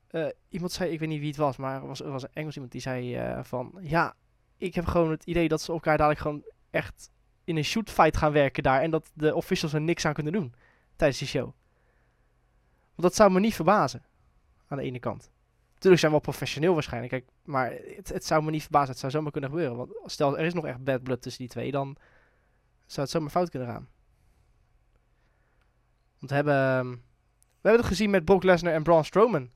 eh, 0.07 0.27
iemand 0.49 0.71
zei, 0.71 0.91
ik 0.91 0.99
weet 0.99 1.09
niet 1.09 1.19
wie 1.19 1.27
het 1.27 1.37
was, 1.37 1.57
maar 1.57 1.81
er 1.81 1.87
was, 1.87 2.01
er 2.01 2.11
was 2.11 2.23
een 2.23 2.33
Engels 2.33 2.53
iemand 2.53 2.71
die 2.71 2.81
zei 2.81 3.15
eh, 3.15 3.43
van... 3.43 3.77
Ja, 3.81 4.15
ik 4.57 4.75
heb 4.75 4.85
gewoon 4.85 5.11
het 5.11 5.23
idee 5.23 5.47
dat 5.47 5.61
ze 5.61 5.71
elkaar 5.71 5.97
dadelijk 5.97 6.21
gewoon 6.21 6.43
echt 6.69 7.09
in 7.45 7.57
een 7.57 7.63
shootfight 7.63 8.17
gaan 8.17 8.31
werken 8.31 8.63
daar. 8.63 8.81
En 8.81 8.91
dat 8.91 9.11
de 9.13 9.35
officials 9.35 9.73
er 9.73 9.81
niks 9.81 10.05
aan 10.05 10.13
kunnen 10.13 10.33
doen 10.33 10.53
tijdens 10.95 11.19
die 11.19 11.27
show. 11.27 11.43
Want 12.95 13.01
dat 13.01 13.15
zou 13.15 13.31
me 13.31 13.39
niet 13.39 13.55
verbazen. 13.55 14.03
Aan 14.67 14.77
de 14.77 14.83
ene 14.83 14.99
kant. 14.99 15.31
Natuurlijk 15.73 16.01
zijn 16.01 16.11
we 16.11 16.17
wel 16.17 16.31
professioneel 16.31 16.73
waarschijnlijk. 16.73 17.11
Kijk, 17.11 17.25
maar 17.43 17.71
het, 17.95 18.09
het 18.09 18.25
zou 18.25 18.43
me 18.43 18.51
niet 18.51 18.61
verbazen. 18.61 18.89
Het 18.89 18.99
zou 18.99 19.11
zomaar 19.11 19.31
kunnen 19.31 19.49
gebeuren. 19.49 19.77
Want 19.77 19.91
stel 20.05 20.37
er 20.37 20.45
is 20.45 20.53
nog 20.53 20.65
echt 20.65 20.83
bad 20.83 21.03
blood 21.03 21.21
tussen 21.21 21.41
die 21.41 21.51
twee. 21.51 21.71
Dan 21.71 21.97
zou 22.85 23.01
het 23.01 23.09
zomaar 23.09 23.29
fout 23.29 23.49
kunnen 23.49 23.69
gaan. 23.69 23.87
Want 26.19 26.29
we 26.29 26.35
hebben, 26.35 26.53
ehm, 26.53 26.89
we 27.61 27.69
hebben 27.69 27.81
het 27.81 27.89
gezien 27.89 28.09
met 28.09 28.25
Brock 28.25 28.43
Lesnar 28.43 28.73
en 28.73 28.83
Braun 28.83 29.05
Strowman. 29.05 29.49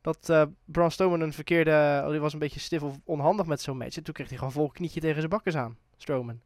Dat 0.00 0.28
eh 0.28 0.42
Braun 0.64 0.90
Strowman 0.90 1.20
een 1.20 1.32
verkeerde... 1.32 2.02
Oh, 2.04 2.10
die 2.10 2.20
was 2.20 2.32
een 2.32 2.38
beetje 2.38 2.60
stif 2.60 2.82
of 2.82 2.98
onhandig 3.04 3.46
met 3.46 3.60
zo'n 3.60 3.76
match. 3.76 3.96
En 3.96 4.02
toen 4.02 4.14
kreeg 4.14 4.28
hij 4.28 4.36
gewoon 4.38 4.52
vol 4.52 4.70
knietje 4.70 5.00
tegen 5.00 5.16
zijn 5.16 5.28
bakkers 5.28 5.56
aan. 5.56 5.78
Strowman. 5.96 6.40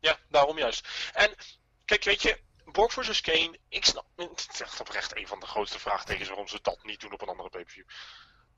Ja, 0.00 0.18
daarom 0.28 0.58
juist. 0.58 0.88
En 1.12 1.34
kijk, 1.84 2.04
weet 2.04 2.22
je, 2.22 2.40
Brock 2.64 2.92
versus 2.92 3.20
Kane, 3.20 3.58
ik 3.68 3.84
snap, 3.84 4.06
het 4.16 4.48
is 4.52 4.60
echt 4.60 4.80
oprecht 4.80 5.16
een 5.16 5.26
van 5.26 5.40
de 5.40 5.46
grootste 5.46 5.78
vraagtekens 5.78 6.28
waarom 6.28 6.48
ze 6.48 6.58
dat 6.62 6.78
niet 6.82 7.00
doen 7.00 7.12
op 7.12 7.22
een 7.22 7.28
andere 7.28 7.48
pay-per-view. 7.48 7.86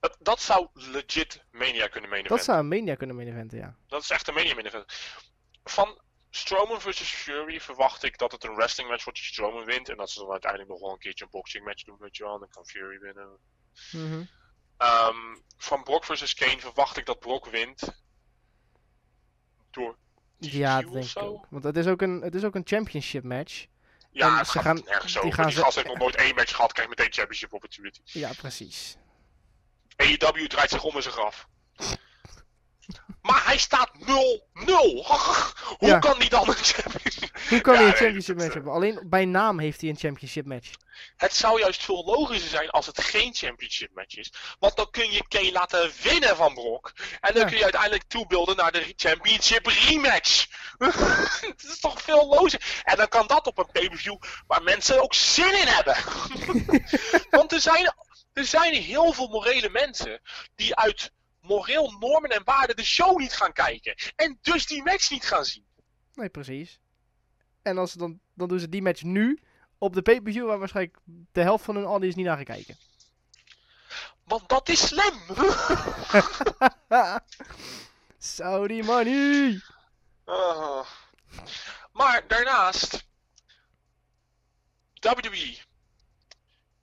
Dat, 0.00 0.16
dat 0.20 0.40
zou 0.40 0.68
legit 0.72 1.44
Mania 1.50 1.88
kunnen 1.88 2.10
main 2.10 2.24
Dat 2.24 2.44
zou 2.44 2.58
een 2.58 2.68
Mania 2.68 2.94
kunnen 2.94 3.16
main 3.16 3.28
eventen, 3.28 3.58
ja. 3.58 3.76
Dat 3.86 4.02
is 4.02 4.10
echt 4.10 4.28
een 4.28 4.34
Mania 4.34 4.54
main 4.54 4.66
event. 4.66 4.92
Van 5.64 6.00
Strowman 6.30 6.80
versus 6.80 7.10
Fury 7.10 7.60
verwacht 7.60 8.02
ik 8.02 8.18
dat 8.18 8.32
het 8.32 8.44
een 8.44 8.54
wrestling 8.54 8.88
match 8.90 9.04
wordt 9.04 9.18
die 9.18 9.28
Strowman 9.28 9.64
wint. 9.64 9.88
En 9.88 9.96
dat 9.96 10.10
ze 10.10 10.20
dan 10.20 10.30
uiteindelijk 10.30 10.70
nog 10.70 10.80
wel 10.80 10.90
een 10.90 10.98
keertje 10.98 11.24
een 11.24 11.30
boxing 11.30 11.64
match 11.64 11.84
doen, 11.84 11.98
wel. 11.98 12.34
En 12.34 12.40
dan 12.40 12.48
kan 12.48 12.66
Fury 12.66 12.98
winnen. 12.98 13.38
Mhm. 13.92 14.24
Ehm, 14.76 15.36
van 15.56 15.82
Brock 15.82 16.04
versus 16.04 16.34
Kane 16.34 16.60
verwacht 16.60 16.96
ik 16.96 17.06
dat 17.06 17.18
Brock 17.18 17.46
wint. 17.46 18.02
Door 19.70 19.98
Ja, 20.40 20.82
dat 20.82 20.92
denk 20.92 21.04
ik 21.04 21.18
ook. 21.22 21.46
Want 21.50 21.64
het 21.64 21.76
is 21.76 21.86
ook 21.86 22.02
een, 22.02 22.20
het 22.20 22.34
is 22.34 22.44
ook 22.44 22.54
een 22.54 22.62
championship 22.64 23.22
match. 23.24 23.66
Ja, 24.12 24.26
En 24.28 24.36
het 24.36 24.46
ze 24.46 24.52
gaat 24.52 24.62
gaan- 24.62 24.82
nergens 24.86 25.12
die 25.12 25.22
over. 25.22 25.34
gaan 25.34 25.44
Die 25.46 25.54
ze- 25.54 25.60
gast 25.62 25.74
heeft 25.74 25.86
nog 25.88 25.98
nooit 25.98 26.16
één 26.16 26.34
match 26.34 26.54
gehad, 26.54 26.72
krijgt 26.72 26.90
meteen 26.90 27.12
championship 27.12 27.52
opportunity. 27.52 28.00
Ja, 28.04 28.30
precies. 28.36 28.96
AEW 29.96 30.46
draait 30.46 30.70
zich 30.70 30.84
om 30.84 30.96
in 30.96 31.02
zijn 31.02 31.14
graf. 31.14 31.48
Maar 33.22 33.44
hij 33.44 33.58
staat 33.58 33.90
0-0. 33.98 34.02
Hoe 35.78 35.88
Ja. 35.88 35.98
kan 35.98 36.18
die 36.18 36.28
dan 36.28 36.48
een 36.48 36.54
championship? 36.54 37.38
Hoe 37.48 37.60
kan 37.60 37.74
Ja, 37.74 37.80
hij 37.80 37.88
een 37.88 37.94
championship 37.96 38.36
match 38.36 38.54
hebben? 38.54 38.72
Alleen 38.72 39.00
bij 39.04 39.24
naam 39.24 39.58
heeft 39.58 39.80
hij 39.80 39.90
een 39.90 39.98
championship 39.98 40.46
match. 40.46 40.70
Het 41.16 41.34
zou 41.34 41.60
juist 41.60 41.82
veel 41.84 42.04
logischer 42.04 42.50
zijn 42.50 42.70
als 42.70 42.86
het 42.86 43.00
geen 43.00 43.34
championship 43.34 43.90
match 43.94 44.16
is. 44.16 44.32
Want 44.58 44.76
dan 44.76 44.90
kun 44.90 45.10
je 45.10 45.28
Kane 45.28 45.52
laten 45.52 45.90
winnen 46.02 46.36
van 46.36 46.54
Brock. 46.54 46.92
En 47.20 47.32
dan 47.34 47.42
Ja. 47.42 47.48
kun 47.48 47.56
je 47.56 47.62
uiteindelijk 47.62 48.02
toebeelden 48.08 48.56
naar 48.56 48.72
de 48.72 48.92
championship 48.96 49.66
rematch. 49.66 50.46
Het 51.46 51.62
is 51.62 51.80
toch 51.80 52.02
veel 52.02 52.28
logischer. 52.28 52.80
En 52.84 52.96
dan 52.96 53.08
kan 53.08 53.26
dat 53.26 53.46
op 53.46 53.58
een 53.58 53.70
pay-per-view 53.72 54.16
waar 54.46 54.62
mensen 54.62 55.02
ook 55.02 55.14
zin 55.14 55.60
in 55.60 55.66
hebben. 55.66 55.96
Want 57.40 57.52
er 57.52 57.60
zijn, 57.60 57.94
er 58.32 58.44
zijn 58.44 58.74
heel 58.74 59.12
veel 59.12 59.28
morele 59.28 59.68
mensen 59.70 60.20
die 60.54 60.74
uit 60.76 61.12
moreel 61.50 61.90
normen 61.98 62.30
en 62.30 62.44
waarden 62.44 62.76
de 62.76 62.84
show 62.84 63.18
niet 63.18 63.32
gaan 63.32 63.52
kijken. 63.52 63.94
En 64.16 64.38
dus 64.42 64.66
die 64.66 64.82
match 64.82 65.10
niet 65.10 65.24
gaan 65.24 65.44
zien. 65.44 65.66
Nee, 66.14 66.28
precies. 66.28 66.80
En 67.62 67.78
als 67.78 67.92
ze 67.92 67.98
dan, 67.98 68.20
dan 68.34 68.48
doen 68.48 68.60
ze 68.60 68.68
die 68.68 68.82
match 68.82 69.02
nu 69.02 69.40
op 69.78 69.94
de 69.94 70.02
pay-per-view 70.02 70.46
waar 70.46 70.58
waarschijnlijk 70.58 70.98
de 71.32 71.40
helft 71.40 71.64
van 71.64 71.74
hun 71.74 71.84
audience 71.84 72.16
niet 72.16 72.26
naar 72.26 72.36
gaat 72.36 72.46
kijken. 72.46 72.76
Want 74.24 74.48
dat 74.48 74.68
is 74.68 74.86
slim. 74.86 75.20
Saudi 78.18 78.82
money! 78.82 79.60
Ah. 80.24 80.86
Maar 81.92 82.24
daarnaast, 82.28 83.06
WWE 85.00 85.58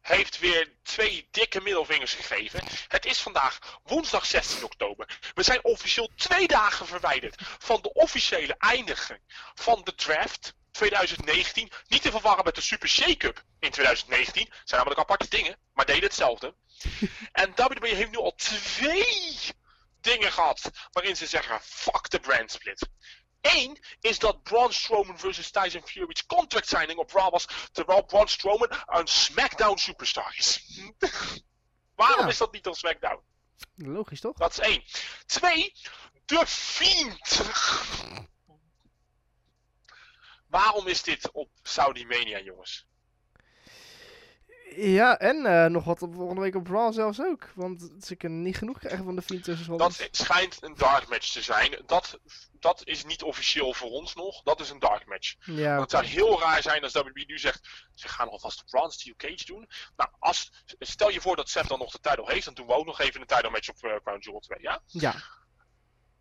heeft 0.07 0.39
weer 0.39 0.71
twee 0.83 1.27
dikke 1.31 1.61
middelvingers 1.61 2.13
gegeven. 2.13 2.63
Het 2.87 3.05
is 3.05 3.19
vandaag 3.19 3.79
woensdag 3.83 4.25
16 4.25 4.63
oktober. 4.63 5.19
We 5.33 5.43
zijn 5.43 5.63
officieel 5.63 6.09
twee 6.15 6.47
dagen 6.47 6.87
verwijderd 6.87 7.35
van 7.59 7.81
de 7.81 7.93
officiële 7.93 8.55
eindiging 8.57 9.19
van 9.55 9.81
de 9.83 9.95
draft 9.95 10.53
2019. 10.71 11.71
Niet 11.87 12.01
te 12.01 12.11
verwarren 12.11 12.43
met 12.43 12.55
de 12.55 12.61
Super 12.61 12.89
Shake-up 12.89 13.43
in 13.59 13.71
2019. 13.71 14.43
Zijn 14.49 14.65
namelijk 14.69 14.99
aparte 14.99 15.29
dingen, 15.29 15.57
maar 15.73 15.85
deden 15.85 16.03
hetzelfde. 16.03 16.55
En 17.31 17.53
WWE 17.55 17.95
heeft 17.95 18.11
nu 18.11 18.17
al 18.17 18.35
twee 18.35 19.53
dingen 20.01 20.31
gehad 20.31 20.71
waarin 20.91 21.15
ze 21.15 21.27
zeggen: 21.27 21.59
fuck 21.61 22.09
de 22.09 22.19
brand 22.19 22.51
split. 22.51 22.87
Eén 23.55 23.77
is 23.99 24.19
dat 24.19 24.43
Braun 24.43 24.73
Strowman 24.73 25.19
versus 25.19 25.51
Tyson 25.51 25.81
Fury's 25.87 26.25
contract 26.25 26.67
signing 26.67 26.99
op 26.99 27.11
Raw 27.11 27.31
was, 27.31 27.47
terwijl 27.71 28.05
Braun 28.05 28.27
Strowman 28.27 28.71
een 28.85 29.07
SmackDown 29.07 29.77
superstar 29.77 30.33
is. 30.37 30.61
Waarom 31.95 32.21
Ja. 32.23 32.27
is 32.27 32.37
dat 32.37 32.51
niet 32.51 32.67
op 32.67 32.75
SmackDown? 32.75 33.19
Logisch 33.75 34.19
toch? 34.19 34.37
Dat 34.37 34.51
is 34.51 34.59
één. 34.59 34.83
Twee, 35.25 35.73
de 36.25 36.43
Fiend. 36.47 37.41
Waarom 40.47 40.87
is 40.87 41.03
dit 41.03 41.31
op 41.31 41.49
Saudi 41.63 42.05
Mania, 42.05 42.39
jongens? 42.39 42.85
Ja, 44.75 45.17
en 45.19 45.45
eh, 45.45 45.65
nog 45.69 45.83
wat 45.83 46.01
op 46.01 46.13
volgende 46.15 46.41
week 46.41 46.55
op 46.55 46.67
Raw 46.67 46.93
zelfs 46.93 47.21
ook. 47.21 47.51
Want 47.55 47.89
ze 48.01 48.15
kunnen 48.15 48.41
niet 48.41 48.57
genoeg 48.57 48.79
krijgen 48.79 49.03
van 49.05 49.15
de 49.15 49.21
Fiend 49.21 49.43
tussen. 49.43 49.77
Dat 49.77 50.07
schijnt 50.11 50.57
een 50.63 50.75
dark 50.75 51.07
match 51.09 51.31
te 51.31 51.41
zijn. 51.41 51.81
Dat, 51.85 52.19
dat 52.59 52.85
is 52.85 53.05
niet 53.05 53.23
officieel 53.23 53.73
voor 53.73 53.89
ons 53.89 54.15
nog. 54.15 54.41
Dat 54.41 54.59
is 54.59 54.69
een 54.69 54.79
dark 54.79 55.05
match. 55.05 55.35
Ja, 55.39 55.69
Want 55.69 55.81
het 55.81 55.91
zou 55.91 56.05
heel 56.05 56.39
raar 56.39 56.61
zijn 56.61 56.83
als 56.83 56.93
WWE 56.93 57.23
nu 57.27 57.37
zegt, 57.37 57.87
ze 57.93 58.07
gaan 58.07 58.29
alvast 58.29 58.65
Braun 58.65 58.91
Steel 58.91 59.15
Cage 59.17 59.45
doen. 59.45 59.69
Nou, 59.95 60.09
als, 60.19 60.51
stel 60.79 61.09
je 61.09 61.21
voor 61.21 61.35
dat 61.35 61.49
Seth 61.49 61.67
dan 61.67 61.79
nog 61.79 61.91
de 61.91 61.99
title 61.99 62.31
heeft, 62.31 62.45
dan 62.45 62.53
doen 62.53 62.67
we 62.67 62.73
ook 62.73 62.85
nog 62.85 62.99
even 62.99 63.21
een 63.21 63.27
title 63.27 63.49
match 63.49 63.69
op 63.69 63.83
eh, 63.83 63.95
Crown 64.03 64.19
Jewel 64.19 64.39
2, 64.39 64.61
ja? 64.61 64.81
ja. 64.85 65.15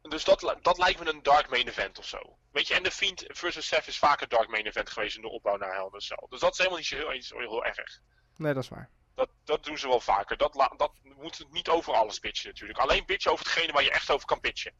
Dus 0.02 0.24
dat, 0.24 0.56
dat 0.62 0.78
lijkt 0.78 1.00
me 1.00 1.10
een 1.10 1.22
dark 1.22 1.48
main 1.48 1.68
event 1.68 1.98
of 1.98 2.06
zo. 2.06 2.38
Weet 2.50 2.68
je, 2.68 2.74
en 2.74 2.82
de 2.82 2.90
Fiend 2.90 3.24
versus 3.26 3.66
Seth 3.66 3.86
is 3.86 3.98
vaak 3.98 4.20
een 4.20 4.28
dark 4.28 4.48
main 4.48 4.66
event 4.66 4.90
geweest 4.90 5.16
in 5.16 5.22
de 5.22 5.28
opbouw 5.28 5.56
naar 5.56 5.74
Hell 5.74 5.88
in. 5.92 6.26
Dus 6.28 6.40
dat 6.40 6.52
is 6.52 6.58
helemaal 6.58 6.78
niet 6.78 6.86
zo 6.86 6.96
heel, 6.96 7.10
heel 7.38 7.64
erg. 7.64 8.00
Nee, 8.36 8.54
dat 8.54 8.62
is 8.62 8.68
waar. 8.68 8.90
Dat, 9.14 9.30
dat 9.44 9.64
doen 9.64 9.78
ze 9.78 9.88
wel 9.88 10.00
vaker. 10.00 10.36
Dat, 10.36 10.52
dat 10.76 10.92
moet 11.02 11.46
niet 11.50 11.68
over 11.68 11.94
alles 11.94 12.18
pitchen 12.18 12.48
natuurlijk. 12.48 12.78
Alleen 12.78 13.04
pitchen 13.04 13.32
over 13.32 13.44
hetgene 13.44 13.72
waar 13.72 13.82
je 13.82 13.90
echt 13.90 14.10
over 14.10 14.26
kan 14.26 14.40
pitchen. 14.40 14.74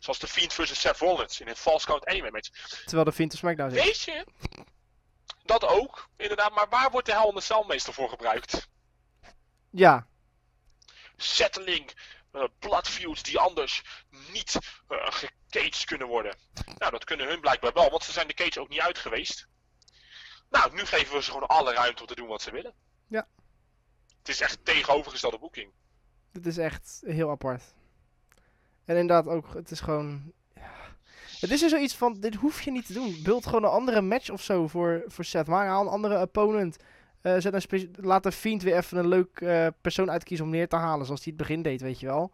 Zoals 0.00 0.18
de 0.18 0.26
Fiend 0.26 0.52
versus 0.52 0.80
Seth 0.80 0.98
Rollins 0.98 1.40
in 1.40 1.46
het 1.46 1.58
False 1.58 1.86
Count 1.86 2.06
Anime 2.06 2.30
match. 2.30 2.50
Terwijl 2.84 3.04
de 3.04 3.12
Fiend 3.12 3.32
op 3.32 3.38
SmackDown 3.38 3.70
zit. 3.70 3.84
Weet 3.84 4.00
je? 4.00 4.26
Dat 5.42 5.64
ook, 5.64 6.08
inderdaad. 6.16 6.54
Maar 6.54 6.68
waar 6.68 6.90
wordt 6.90 7.06
de 7.06 7.12
Hell 7.12 7.32
in 7.34 7.42
Cell 7.42 7.64
meestal 7.66 7.92
voor 7.92 8.08
gebruikt? 8.08 8.68
Ja, 9.70 10.06
settling 11.22 11.92
eh, 12.32 12.44
blood 12.58 12.88
feuds 12.88 13.22
die 13.22 13.38
anders 13.38 13.82
niet 14.32 14.58
eh 14.88 15.06
gecaged 15.10 15.84
kunnen 15.84 16.06
worden. 16.06 16.36
Nou, 16.78 16.90
dat 16.90 17.04
kunnen 17.04 17.26
hun 17.26 17.40
blijkbaar 17.40 17.72
wel, 17.72 17.90
want 17.90 18.04
ze 18.04 18.12
zijn 18.12 18.26
de 18.26 18.34
cage 18.34 18.60
ook 18.60 18.68
niet 18.68 18.80
uit 18.80 18.98
geweest. 18.98 19.48
Nou, 20.50 20.74
nu 20.74 20.84
geven 20.84 21.14
we 21.14 21.22
ze 21.22 21.30
gewoon 21.30 21.48
alle 21.48 21.72
ruimte 21.72 22.00
om 22.00 22.06
te 22.06 22.14
doen 22.14 22.28
wat 22.28 22.42
ze 22.42 22.50
willen. 22.50 22.74
Ja. 23.06 23.28
Het 24.18 24.28
is 24.28 24.40
echt 24.40 24.64
tegenovergestelde 24.64 25.38
boeking. 25.38 25.72
dit 26.32 26.46
is 26.46 26.58
echt 26.58 27.02
heel 27.06 27.30
apart. 27.30 27.62
En 28.90 28.96
inderdaad 28.96 29.26
ook, 29.26 29.54
het 29.54 29.70
is 29.70 29.80
gewoon... 29.80 30.32
Het 31.40 31.50
is 31.50 31.62
er 31.62 31.68
zoiets 31.68 31.96
van, 31.96 32.20
dit 32.20 32.34
hoef 32.34 32.62
je 32.62 32.70
niet 32.70 32.86
te 32.86 32.92
doen. 32.92 33.16
Beeld 33.22 33.46
gewoon 33.46 33.64
een 33.64 33.70
andere 33.70 34.00
match 34.00 34.30
of 34.30 34.42
zo 34.42 34.68
voor, 34.68 35.04
voor 35.06 35.24
Seth. 35.24 35.46
Maar 35.46 35.66
haal 35.66 35.82
een 35.82 35.88
andere 35.88 36.20
opponent. 36.20 36.76
Eh, 37.20 37.34
zet 37.38 37.72
een 37.72 37.90
laat 37.94 38.22
de 38.22 38.32
Fiend 38.32 38.62
weer 38.62 38.76
even 38.76 38.98
een 38.98 39.08
leuk 39.08 39.40
eh, 39.40 39.66
persoon 39.80 40.10
uitkiezen 40.10 40.46
om 40.46 40.50
neer 40.50 40.68
te 40.68 40.76
halen. 40.76 41.06
Zoals 41.06 41.24
hij 41.24 41.32
het 41.36 41.46
begin 41.46 41.62
deed, 41.62 41.80
weet 41.80 42.00
je 42.00 42.06
wel. 42.06 42.32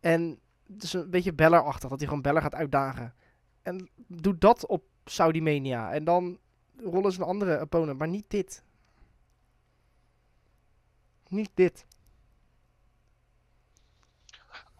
En 0.00 0.38
het 0.72 0.82
is 0.82 0.92
een 0.92 1.10
beetje 1.10 1.32
Beller-achtig. 1.32 1.88
Dat 1.88 1.98
hij 1.98 2.08
gewoon 2.08 2.22
Beller 2.22 2.42
gaat 2.42 2.54
uitdagen. 2.54 3.14
En 3.62 3.88
doe 4.06 4.38
dat 4.38 4.66
op 4.66 4.84
Saudi 5.04 5.42
Mania. 5.42 5.92
En 5.92 6.04
dan 6.04 6.38
rollen 6.76 7.12
ze 7.12 7.20
een 7.20 7.26
andere 7.26 7.60
opponent. 7.60 7.98
Maar 7.98 8.08
niet 8.08 8.30
dit. 8.30 8.62
Niet 11.28 11.50
dit. 11.54 11.86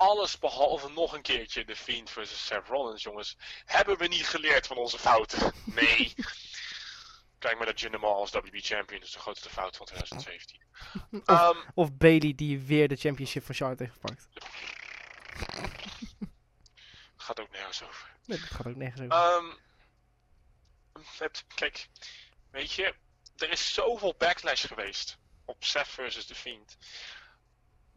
Alles 0.03 0.39
behalve 0.39 0.91
nog 0.91 1.13
een 1.13 1.23
keertje 1.23 1.65
de 1.65 1.77
Fiend 1.77 2.11
versus 2.11 2.47
Seth 2.47 2.69
Rollins, 2.69 3.03
jongens. 3.03 3.37
Hebben 3.65 3.99
we 3.99 4.07
niet 4.07 4.27
geleerd 4.27 4.67
van 4.67 4.77
onze 4.77 4.99
fouten? 4.99 5.53
Nee. 5.65 6.15
Kijk 7.39 7.57
maar 7.57 7.67
naar 7.67 7.75
Jinder 7.75 8.05
als 8.05 8.31
WB 8.31 8.59
Champion. 8.61 8.99
Dat 8.99 9.09
is 9.09 9.15
de 9.15 9.19
grootste 9.19 9.51
fout 9.51 9.77
van 9.77 9.87
2017. 9.87 10.61
Of, 11.13 11.21
Ehm, 11.25 11.57
of 11.75 11.97
Bailey 11.97 12.35
die 12.35 12.61
weer 12.61 12.89
de 12.89 12.97
championship 12.97 13.45
van 13.45 13.55
Charlotte 13.55 13.83
heeft 13.83 13.95
gepakt. 13.95 14.29
gaat 17.17 17.41
ook 17.41 17.51
nergens 17.51 17.83
over. 17.83 18.17
Nee, 18.25 18.39
dat 18.39 18.49
gaat 18.49 18.67
ook 18.67 18.77
nergens 18.77 19.01
over. 19.01 19.17
Ehm, 19.17 19.55
het, 21.19 21.45
kijk, 21.55 21.89
weet 22.51 22.73
je, 22.73 22.95
er 23.37 23.51
is 23.51 23.75
zoveel 23.75 24.15
backlash 24.19 24.67
geweest 24.67 25.19
op 25.45 25.65
Seth 25.65 25.89
versus 25.89 26.27
The 26.27 26.35
Fiend. 26.35 26.77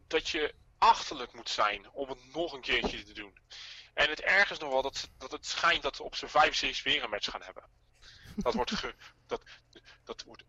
Dat 0.06 0.28
je 0.28 0.54
achterlijk 0.86 1.32
moet 1.32 1.48
zijn 1.48 1.90
om 1.90 2.08
het 2.08 2.34
nog 2.34 2.52
een 2.52 2.60
keertje 2.60 3.02
te 3.02 3.12
doen. 3.12 3.38
En 3.94 4.08
het 4.08 4.20
erg 4.20 4.50
is 4.50 4.58
nog 4.58 4.72
wel 4.72 4.82
dat, 4.82 5.08
dat 5.18 5.32
het 5.32 5.46
schijnt 5.46 5.82
dat 5.82 5.96
we 5.96 6.02
op 6.02 6.14
Survivor 6.14 6.54
Series 6.54 6.82
weer 6.82 7.02
een 7.02 7.10
match 7.10 7.30
gaan 7.30 7.42
hebben. 7.42 7.70
Dat 8.36 8.54
wordt, 8.54 8.70
ge, 8.70 8.94
dat, 9.26 9.42
dat 10.04 10.22
wordt 10.22 10.44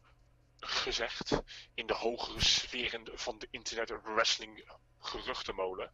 gezegd 0.60 1.42
in 1.74 1.88
de 1.88 1.94
hogere 1.94 2.44
sferen 2.44 3.20
van 3.20 3.40
de 3.40 3.48
internet 3.52 4.02
wrestling 4.04 4.72
geruchtenmolen. 5.00 5.92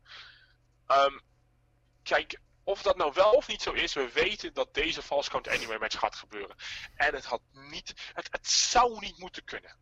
Ehm, 0.88 1.20
kijk, 2.04 2.40
of 2.64 2.82
dat 2.82 2.98
nou 2.98 3.14
wel 3.14 3.32
of 3.32 3.48
niet 3.48 3.62
zo 3.62 3.72
is, 3.72 3.94
we 3.94 4.12
weten 4.12 4.54
dat 4.54 4.74
deze 4.74 5.02
False 5.02 5.30
Count 5.30 5.48
Anywhere 5.48 5.80
match 5.80 6.00
gaat 6.00 6.16
gebeuren. 6.16 6.56
En 6.96 7.14
het 7.14 7.26
had 7.26 7.42
niet, 7.52 7.94
het, 8.14 8.28
het 8.32 8.48
zou 8.48 9.00
niet 9.00 9.18
moeten 9.18 9.44
kunnen. 9.44 9.78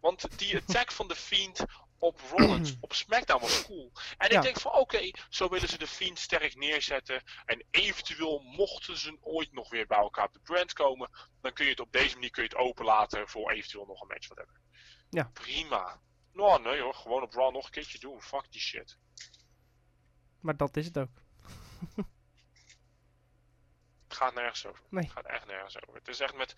Want 0.00 0.38
die 0.38 0.56
attack 0.56 0.92
van 0.92 1.08
de 1.08 1.16
Fiend 1.16 1.64
op 2.04 2.20
Rollins 2.20 2.76
op 2.80 2.92
SmackDown 2.92 3.40
was 3.40 3.64
cool. 3.64 3.92
En 4.18 4.30
Ja. 4.30 4.36
ik 4.36 4.42
denk 4.42 4.60
van 4.60 4.72
oké, 4.72 5.10
zo 5.28 5.48
willen 5.48 5.68
ze 5.68 5.78
de 5.78 5.86
Fiend 5.86 6.18
sterk 6.18 6.54
neerzetten. 6.54 7.22
En 7.44 7.64
eventueel 7.70 8.38
mochten 8.38 8.98
ze 8.98 9.18
ooit 9.20 9.52
nog 9.52 9.70
weer 9.70 9.86
bij 9.86 9.98
elkaar 9.98 10.26
op 10.26 10.32
de 10.32 10.40
brand 10.40 10.72
komen, 10.72 11.10
dan 11.40 11.52
kun 11.52 11.64
je 11.64 11.70
het 11.70 11.80
op 11.80 11.92
deze 11.92 12.14
manier 12.14 12.30
kun 12.30 12.42
je 12.42 12.48
het 12.48 12.58
openlaten 12.58 13.28
voor 13.28 13.50
eventueel 13.50 13.86
nog 13.86 14.00
een 14.00 14.08
match, 14.08 14.28
whatever. 14.28 14.60
Ja. 15.10 15.30
Prima. 15.32 16.00
Nou, 16.32 16.62
nee 16.62 16.80
hoor, 16.80 16.94
gewoon 16.94 17.22
op 17.22 17.34
Raw 17.34 17.52
nog 17.52 17.64
een 17.64 17.70
keertje 17.70 17.98
doen. 17.98 18.22
Fuck 18.22 18.46
die 18.50 18.60
shit. 18.60 18.98
Maar 20.40 20.56
dat 20.56 20.76
is 20.76 20.86
het 20.86 20.98
ook. 20.98 21.22
gaat 24.14 24.34
nergens 24.34 24.66
over. 24.66 24.84
Nee. 24.88 25.04
Het 25.04 25.12
gaat 25.12 25.26
echt 25.26 25.46
nergens 25.46 25.76
over. 25.82 25.94
Het 25.94 26.08
is 26.08 26.20
echt 26.20 26.34
met 26.34 26.54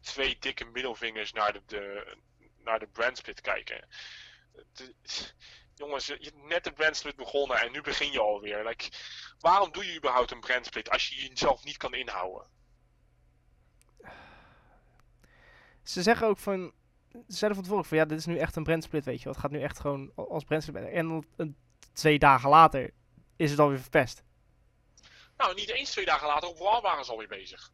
twee 0.00 0.36
dikke 0.38 0.64
middelvingers 0.64 1.32
naar 1.32 1.52
de, 1.52 1.62
de, 1.66 2.16
naar 2.58 2.78
de 2.78 2.86
brandsplit 2.86 3.40
kijken. 3.40 3.88
Het- 4.56 5.34
jongens, 5.74 6.06
je 6.06 6.12
hebt 6.20 6.42
net 6.48 6.64
de 6.64 6.72
brandsplit 6.72 7.16
begonnen 7.16 7.60
en 7.60 7.72
nu 7.72 7.80
begin 7.80 8.12
je 8.12 8.20
alweer. 8.20 8.64
Like, 8.66 8.90
waarom 9.38 9.72
doe 9.72 9.86
je 9.86 9.96
überhaupt 9.96 10.30
een 10.30 10.40
brandsplit 10.40 10.90
als 10.90 11.08
je 11.08 11.28
jezelf 11.28 11.64
niet 11.64 11.76
kan 11.76 11.94
inhouden? 11.94 12.46
Ze 15.82 16.02
zeggen 16.02 16.26
ook 16.26 16.38
van... 16.38 16.72
Ze 17.12 17.22
zeiden 17.26 17.54
van 17.54 17.62
tevoren 17.62 17.84
van 17.84 17.96
ja, 17.98 18.04
dit 18.04 18.18
is 18.18 18.26
nu 18.26 18.38
echt 18.38 18.56
een 18.56 18.62
brandsplit, 18.64 19.04
weet 19.04 19.18
je 19.18 19.24
wel. 19.24 19.32
Het 19.32 19.42
gaat 19.42 19.50
nu 19.50 19.60
echt 19.60 19.78
gewoon 19.80 20.12
als 20.14 20.44
brandsplit. 20.44 20.84
En 20.84 21.24
een, 21.36 21.56
twee 21.92 22.18
dagen 22.18 22.48
later 22.48 22.90
is 23.36 23.50
het 23.50 23.60
alweer 23.60 23.80
verpest. 23.80 24.24
Nou, 25.36 25.54
niet 25.54 25.70
eens 25.70 25.90
twee 25.90 26.04
dagen 26.04 26.26
later 26.26 26.48
op 26.48 26.58
Raw 26.58 26.82
waren 26.82 27.04
ze 27.04 27.10
alweer 27.10 27.28
bezig. 27.28 27.72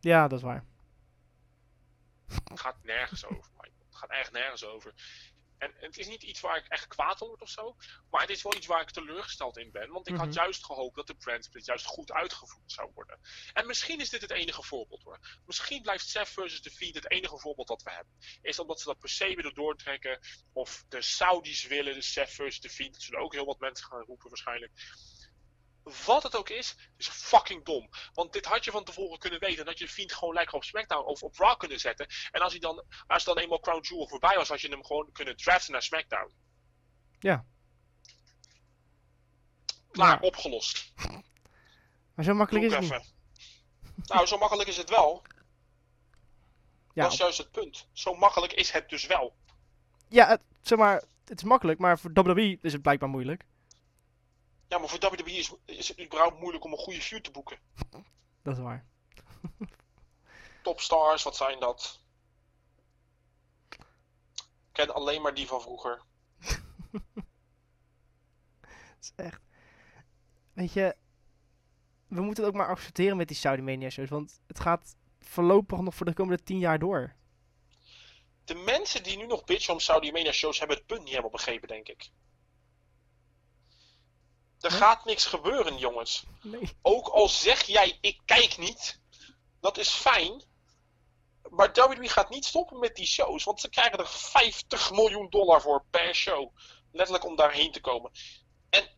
Ja, 0.00 0.28
dat 0.28 0.38
is 0.38 0.44
waar. 0.44 0.64
Het 2.44 2.60
gaat 2.60 2.82
nergens 2.82 3.24
over, 3.24 3.50
Michael. 3.52 3.86
Het 3.86 3.96
gaat 3.96 4.10
echt 4.10 4.32
nergens 4.32 4.64
over. 4.64 4.92
En 5.60 5.74
het 5.78 5.98
is 5.98 6.06
niet 6.06 6.22
iets 6.22 6.40
waar 6.40 6.56
ik 6.56 6.66
echt 6.68 6.86
kwaad 6.86 7.20
om 7.20 7.28
word 7.28 7.40
of 7.42 7.48
zo. 7.48 7.76
Maar 8.10 8.20
het 8.20 8.30
is 8.30 8.42
wel 8.42 8.54
iets 8.54 8.66
waar 8.66 8.80
ik 8.80 8.90
teleurgesteld 8.90 9.56
in 9.58 9.70
ben. 9.70 9.90
Want 9.90 10.08
ik 10.08 10.14
Mhm. 10.14 10.24
had 10.24 10.34
juist 10.34 10.64
gehoopt 10.64 10.96
dat 10.96 11.06
de 11.06 11.14
brandsplit 11.14 11.66
juist 11.66 11.84
goed 11.84 12.12
uitgevoerd 12.12 12.72
zou 12.72 12.90
worden. 12.94 13.20
En 13.52 13.66
misschien 13.66 14.00
is 14.00 14.10
dit 14.10 14.20
het 14.20 14.30
enige 14.30 14.62
voorbeeld 14.62 15.02
hoor. 15.02 15.18
Misschien 15.46 15.82
blijft 15.82 16.08
Seth 16.08 16.28
versus 16.28 16.60
The 16.60 16.70
Fiend 16.70 16.94
het 16.94 17.10
enige 17.10 17.38
voorbeeld 17.38 17.68
dat 17.68 17.82
we 17.82 17.90
hebben. 17.90 18.12
Is 18.42 18.58
omdat 18.58 18.80
ze 18.80 18.86
dat 18.86 18.98
per 18.98 19.08
se 19.08 19.34
willen 19.34 19.54
doortrekken. 19.54 20.18
Of 20.52 20.84
de 20.88 21.02
Saudis 21.02 21.66
willen 21.66 21.94
de 21.94 22.02
Seth 22.02 22.30
versus 22.30 22.60
The 22.60 22.68
Fiend. 22.68 22.92
Dat 22.92 23.02
zullen 23.02 23.20
ook 23.20 23.32
heel 23.32 23.44
wat 23.46 23.58
mensen 23.58 23.86
gaan 23.86 24.04
roepen 24.04 24.28
waarschijnlijk. 24.28 24.72
Wat 26.06 26.22
het 26.22 26.36
ook 26.36 26.48
is, 26.48 26.76
is 26.96 27.08
fucking 27.08 27.64
dom. 27.64 27.88
Want 28.14 28.32
dit 28.32 28.44
had 28.46 28.64
je 28.64 28.70
van 28.70 28.84
tevoren 28.84 29.18
kunnen 29.18 29.40
weten. 29.40 29.64
Dat 29.64 29.78
je 29.78 29.84
de 29.84 29.90
Fiend 29.90 30.12
gewoon 30.12 30.34
lekker 30.34 30.54
op 30.54 30.64
SmackDown 30.64 31.06
of 31.06 31.22
op 31.22 31.36
Raw 31.36 31.56
kunnen 31.58 31.80
zetten. 31.80 32.06
En 32.30 32.40
als 32.40 32.52
hij 32.52 32.60
dan, 32.60 32.84
als 33.06 33.24
dan 33.24 33.38
eenmaal 33.38 33.60
Crown 33.60 33.80
Jewel 33.82 34.08
voorbij 34.08 34.36
was, 34.36 34.48
had 34.48 34.60
je 34.60 34.68
hem 34.68 34.84
gewoon 34.84 35.12
kunnen 35.12 35.36
draften 35.36 35.72
naar 35.72 35.82
SmackDown. 35.82 36.32
Ja. 37.18 37.44
Klaar, 39.90 40.20
Ja. 40.20 40.26
opgelost. 40.26 40.92
Maar 42.14 42.24
zo 42.24 42.34
makkelijk 42.34 42.64
is 42.64 42.72
het 42.72 42.80
niet. 42.82 43.14
Nou, 44.08 44.26
zo 44.26 44.38
makkelijk 44.38 44.68
is 44.68 44.76
het 44.76 44.90
wel. 44.90 45.22
Ja, 46.94 47.02
dat 47.02 47.12
is 47.12 47.18
juist 47.18 47.38
het 47.38 47.50
punt. 47.50 47.88
Zo 47.92 48.14
makkelijk 48.14 48.52
is 48.52 48.70
het 48.70 48.88
dus 48.88 49.06
wel. 49.06 49.36
ja 50.08 50.28
het, 50.28 50.40
zeg 50.62 50.78
maar, 50.78 51.02
het 51.24 51.38
is 51.38 51.42
makkelijk, 51.44 51.78
maar 51.78 51.98
voor 51.98 52.10
WWE 52.12 52.58
is 52.62 52.72
het 52.72 52.82
blijkbaar 52.82 53.08
moeilijk. 53.08 53.44
Ja, 54.70 54.78
maar 54.78 54.88
voor 54.88 54.98
WWE 54.98 55.32
is, 55.32 55.54
is 55.64 55.88
het 55.88 56.00
überhaupt 56.00 56.40
moeilijk 56.40 56.64
om 56.64 56.72
een 56.72 56.78
goede 56.78 57.00
feud 57.00 57.24
te 57.24 57.30
boeken. 57.30 57.58
Dat 58.42 58.56
is 58.56 58.62
waar. 58.62 58.86
Topstars, 60.62 61.22
wat 61.22 61.36
zijn 61.36 61.60
dat? 61.60 62.00
Ik 63.68 63.78
ken 64.72 64.94
alleen 64.94 65.22
maar 65.22 65.34
die 65.34 65.46
van 65.46 65.60
vroeger. 65.60 66.02
Het 68.60 69.00
is 69.00 69.12
echt... 69.16 69.40
Weet 70.52 70.72
je, 70.72 70.96
we 72.08 72.20
moeten 72.20 72.44
het 72.44 72.52
ook 72.52 72.58
maar 72.58 72.68
accepteren 72.68 73.16
met 73.16 73.28
die 73.28 73.36
Saudi 73.36 73.62
Mania 73.62 73.90
shows, 73.90 74.08
want 74.08 74.40
het 74.46 74.60
gaat 74.60 74.96
voorlopig 75.20 75.80
nog 75.80 75.94
voor 75.94 76.06
de 76.06 76.14
komende 76.14 76.42
tien 76.42 76.58
jaar 76.58 76.78
door. 76.78 77.14
De 78.44 78.54
mensen 78.54 79.02
die 79.02 79.16
nu 79.16 79.26
nog 79.26 79.44
bitchen 79.44 79.72
om 79.72 79.80
Saudi 79.80 80.12
Mania 80.12 80.32
shows 80.32 80.58
hebben 80.58 80.76
het 80.76 80.86
punt 80.86 81.00
niet 81.00 81.08
helemaal 81.08 81.30
begrepen, 81.30 81.68
denk 81.68 81.88
ik. 81.88 82.10
Er 84.60 84.70
gaat 84.70 85.04
niks 85.04 85.24
gebeuren, 85.26 85.78
jongens. 85.78 86.24
Nee. 86.42 86.76
Ook 86.82 87.08
al 87.08 87.28
zeg 87.28 87.62
jij, 87.62 87.98
ik 88.00 88.20
kijk 88.24 88.58
niet, 88.58 89.00
dat 89.60 89.78
is 89.78 89.88
fijn. 89.90 90.42
Maar 91.50 91.72
WWE 91.72 92.08
gaat 92.08 92.30
niet 92.30 92.44
stoppen 92.44 92.78
met 92.78 92.94
die 92.96 93.06
shows, 93.06 93.44
want 93.44 93.60
ze 93.60 93.68
krijgen 93.68 93.98
er 93.98 94.08
50 94.08 94.90
miljoen 94.90 95.28
dollar 95.30 95.60
voor 95.60 95.84
per 95.90 96.14
show. 96.14 96.56
Letterlijk 96.92 97.24
om 97.26 97.36
daarheen 97.36 97.72
te 97.72 97.80
komen. 97.80 98.10
En, 98.70 98.88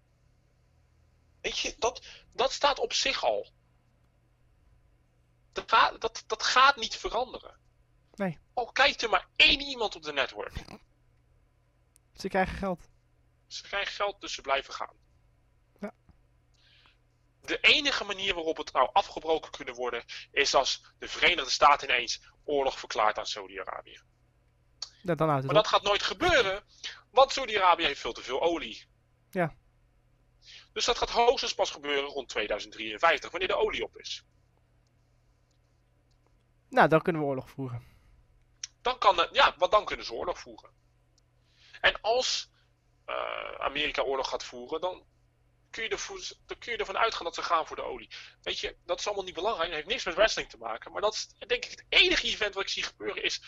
weet 1.41 1.59
je, 1.59 1.75
dat, 1.79 2.07
dat 2.33 2.53
staat 2.53 2.79
op 2.79 2.93
zich 2.93 3.25
al. 3.25 3.51
Dat, 5.53 5.71
gaat- 5.73 6.01
dat, 6.01 6.25
dat 6.27 6.43
gaat 6.43 6.77
niet 6.77 6.97
veranderen. 6.97 7.59
Nee. 8.15 8.39
Al 8.55 8.73
kijkt 8.73 9.03
er 9.03 9.09
maar 9.11 9.29
één 9.37 9.61
iemand 9.61 9.97
op 9.97 10.03
de 10.03 10.13
network. 10.13 10.53
Ze 12.15 12.29
krijgen 12.29 12.57
geld. 12.57 12.81
Ze 13.47 13.63
krijgen 13.63 13.93
geld, 13.93 14.21
dus 14.21 14.35
ze 14.35 14.41
blijven 14.41 14.75
gaan. 14.75 14.95
De 17.43 17.59
enige 17.61 18.05
manier 18.05 18.35
waarop 18.35 18.57
het 18.57 18.73
nou 18.73 18.89
afgebroken 18.93 19.51
kunnen 19.51 19.75
worden, 19.75 20.05
is 20.31 20.55
als 20.55 20.85
de 20.99 21.09
Verenigde 21.09 21.51
Staten 21.51 21.89
ineens 21.89 22.23
oorlog 22.45 22.79
verklaart 22.79 23.19
aan 23.19 23.27
Saudi-Arabië. 23.27 24.01
Ja, 25.03 25.15
Maar 25.15 25.43
dat 25.43 25.67
gaat 25.67 25.83
nooit 25.83 26.03
gebeuren, 26.03 26.65
want 27.11 27.33
Saudi-Arabië 27.33 27.85
heeft 27.85 28.01
veel 28.01 28.13
te 28.13 28.23
veel 28.23 28.43
olie. 28.43 28.87
Ja. 29.31 29.55
Dus 30.73 30.85
dat 30.85 30.99
gaat 30.99 31.11
hoogstens 31.11 31.55
pas 31.55 31.71
gebeuren 31.71 32.11
rond 32.11 32.29
2053, 32.29 33.31
wanneer 33.31 33.49
de 33.49 33.57
olie 33.57 33.85
op 33.85 33.97
is. 33.97 34.25
Nou, 36.69 36.89
dan 36.89 37.03
kunnen 37.03 37.23
we 37.23 37.29
oorlog 37.29 37.51
voeren. 37.51 37.83
Dan 38.83 38.99
kan 38.99 39.17
de, 39.17 39.29
ja, 39.33 39.55
want 39.59 39.73
dan 39.73 39.85
kunnen 39.85 40.07
ze 40.07 40.13
oorlog 40.13 40.39
voeren. 40.39 40.71
En 41.81 42.01
als 42.01 42.51
uh, 43.07 43.55
Amerika 43.59 44.03
oorlog 44.03 44.29
gaat 44.29 44.45
voeren, 44.45 44.81
dan 44.81 45.05
kun, 45.73 45.83
je 45.83 45.89
ervoor, 45.89 46.21
dan 46.47 46.59
kun 46.59 46.73
je 46.73 46.79
ervan 46.79 46.99
uitgaan 46.99 47.25
dat 47.25 47.35
ze 47.35 47.43
gaan 47.43 47.67
voor 47.67 47.77
de 47.77 47.83
olie. 47.83 48.11
Weet 48.43 48.59
je, 48.59 48.77
dat 48.85 48.99
is 48.99 49.07
allemaal 49.07 49.25
niet 49.25 49.35
belangrijk. 49.35 49.69
Dat 49.69 49.77
heeft 49.77 49.89
niks 49.89 50.05
met 50.05 50.15
wrestling 50.15 50.49
te 50.49 50.57
maken. 50.59 50.93
Maar 50.93 51.01
dat 51.01 51.15
is 51.15 51.29
denk 51.47 51.65
ik 51.65 51.71
het 51.71 51.85
enige 51.89 52.27
event 52.27 52.55
wat 52.55 52.63
ik 52.63 52.69
zie 52.69 52.83
gebeuren 52.83 53.23
is 53.23 53.43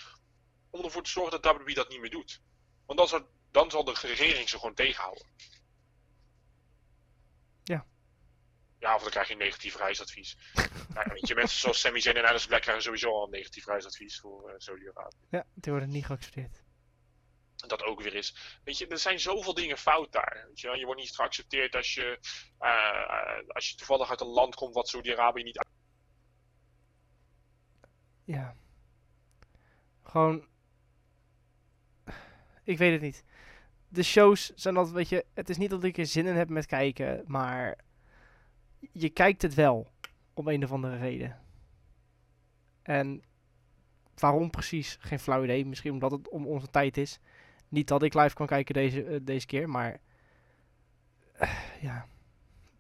om 0.71 0.85
ervoor 0.85 1.03
te 1.03 1.11
zorgen 1.11 1.41
dat 1.41 1.57
WWE 1.57 1.75
dat 1.75 1.89
niet 1.89 2.01
meer 2.01 2.11
doet. 2.11 2.41
Want 2.87 2.99
dan 2.99 3.09
zal, 3.09 3.29
dan 3.51 3.71
zal 3.71 3.85
de 3.85 3.95
regering 4.01 4.49
ze 4.49 4.59
gewoon 4.59 4.75
tegenhouden. 4.75 5.27
Ja. 7.63 7.87
Ja, 8.79 8.95
of 8.95 9.03
dan 9.03 9.11
krijg 9.11 9.27
je 9.27 9.33
een 9.33 9.39
negatief 9.39 9.77
reisadvies. 9.77 10.37
nou, 10.95 11.11
weet 11.13 11.29
je, 11.29 11.35
mensen 11.35 11.59
zoals 11.59 11.81
Sami 11.81 12.01
Zayn 12.01 12.17
en 12.17 12.29
Alice 12.29 12.47
Black 12.47 12.63
krijgen 12.63 12.83
sowieso 12.83 13.11
al 13.11 13.25
een 13.25 13.31
negatief 13.31 13.67
reisadvies 13.67 14.21
voor 14.21 14.51
uh, 14.51 14.55
Saudi-Arabië. 14.59 15.27
Ja, 15.31 15.47
die 15.55 15.73
worden 15.73 15.91
niet 15.91 16.07
geaccepteerd. 16.07 16.64
Dat 17.67 17.83
ook 17.83 18.03
weer 18.03 18.15
is. 18.15 18.61
Weet 18.65 18.79
je, 18.79 18.87
er 18.87 18.99
zijn 18.99 19.21
zoveel 19.21 19.55
dingen 19.55 19.79
fout 19.79 20.13
daar. 20.13 20.45
Weet 20.49 20.61
je, 20.61 20.77
je 20.79 20.85
wordt 20.85 21.01
niet 21.01 21.15
geaccepteerd 21.15 21.75
als 21.75 21.95
je, 21.95 22.19
uh, 22.61 23.55
als 23.55 23.69
je 23.69 23.77
toevallig 23.77 24.11
uit 24.11 24.21
een 24.21 24.27
land 24.27 24.55
komt 24.55 24.75
wat 24.75 24.89
Saudi-Arabië 24.89 25.43
niet. 25.43 25.67
Ja. 28.25 28.57
Gewoon. 30.03 30.47
Ik 32.65 32.79
weet 32.79 32.93
het 32.93 33.01
niet. 33.01 33.25
De 33.89 34.03
shows 34.03 34.53
zijn 34.55 34.77
altijd, 34.77 34.97
weet 34.97 35.09
je, 35.09 35.25
het 35.35 35.49
is 35.49 35.57
niet 35.57 35.71
dat 35.71 35.85
ik 35.85 35.99
er 35.99 36.07
zin 36.07 36.27
in 36.27 36.35
heb 36.35 36.49
met 36.49 36.67
kijken, 36.67 37.25
maar 37.27 37.79
je 38.93 39.11
kijkt 39.11 39.43
het 39.43 39.55
wel 39.55 39.93
om 40.35 40.49
een 40.49 40.65
of 40.65 40.73
andere 40.73 40.97
reden. 40.97 41.41
En 42.83 43.23
waarom 44.15 44.51
precies? 44.51 44.97
Geen 45.01 45.19
flauw 45.19 45.45
idee. 45.45 45.67
Misschien 45.67 45.93
omdat 45.93 46.11
het 46.11 46.29
om 46.29 46.47
onze 46.47 46.71
tijd 46.71 46.97
is. 46.97 47.19
Niet 47.75 47.89
dat 47.89 48.03
ik 48.03 48.15
live 48.15 48.35
kan 48.35 48.47
kijken 48.47 48.75
deze, 48.75 49.05
uh, 49.05 49.19
deze 49.23 49.47
keer, 49.47 49.69
maar 49.69 50.01
uh, 51.41 51.81
ja, 51.81 52.07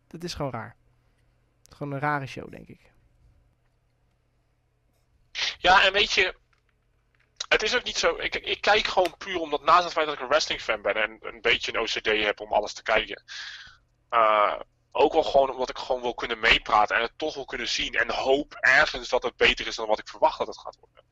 het 0.09 0.25
is 0.25 0.35
gewoon 0.35 0.53
raar. 0.53 0.77
Het 1.63 1.71
is 1.71 1.77
gewoon 1.77 1.93
een 1.93 1.99
rare 1.99 2.27
show, 2.27 2.51
denk 2.51 2.69
ik. 2.69 2.93
Ja, 5.59 5.85
en 5.85 5.93
weet 5.93 6.13
je, 6.13 6.37
het 7.49 7.63
is 7.63 7.77
ook 7.77 7.85
niet 7.85 7.97
zo. 7.97 8.17
Ik, 8.17 8.35
ik 8.35 8.61
kijk 8.61 8.87
gewoon 8.87 9.17
puur 9.17 9.41
omdat 9.41 9.65
naast 9.65 9.85
het 9.85 9.93
feit 9.93 10.07
dat 10.07 10.15
ik 10.15 10.21
een 10.21 10.29
wrestling 10.29 10.61
fan 10.61 10.83
ben 10.83 10.95
en 10.95 11.19
een 11.21 11.41
beetje 11.41 11.73
een 11.73 11.81
OCD 11.81 12.07
heb 12.07 12.41
om 12.41 12.53
alles 12.53 12.73
te 12.73 12.83
kijken. 12.83 13.23
Uh, 14.11 14.61
ook 14.97 15.13
wel 15.13 15.23
gewoon 15.23 15.51
omdat 15.51 15.71
ik 15.71 15.79
gewoon 15.79 16.03
wil 16.03 16.15
kunnen 16.15 16.39
meepraten 16.39 16.97
en 16.97 17.03
het 17.03 17.19
toch 17.19 17.35
wil 17.35 17.45
kunnen 17.45 17.69
zien. 17.69 17.95
En 17.95 18.11
hoop 18.11 18.55
ergens 18.55 19.09
dat 19.09 19.23
het 19.23 19.37
beter 19.37 19.67
is 19.67 19.77
dan 19.77 19.87
wat 19.87 19.99
ik 19.99 20.09
verwacht 20.09 20.39
dat 20.39 20.47
het 20.47 20.59
gaat 20.59 20.77
worden. 20.81 21.05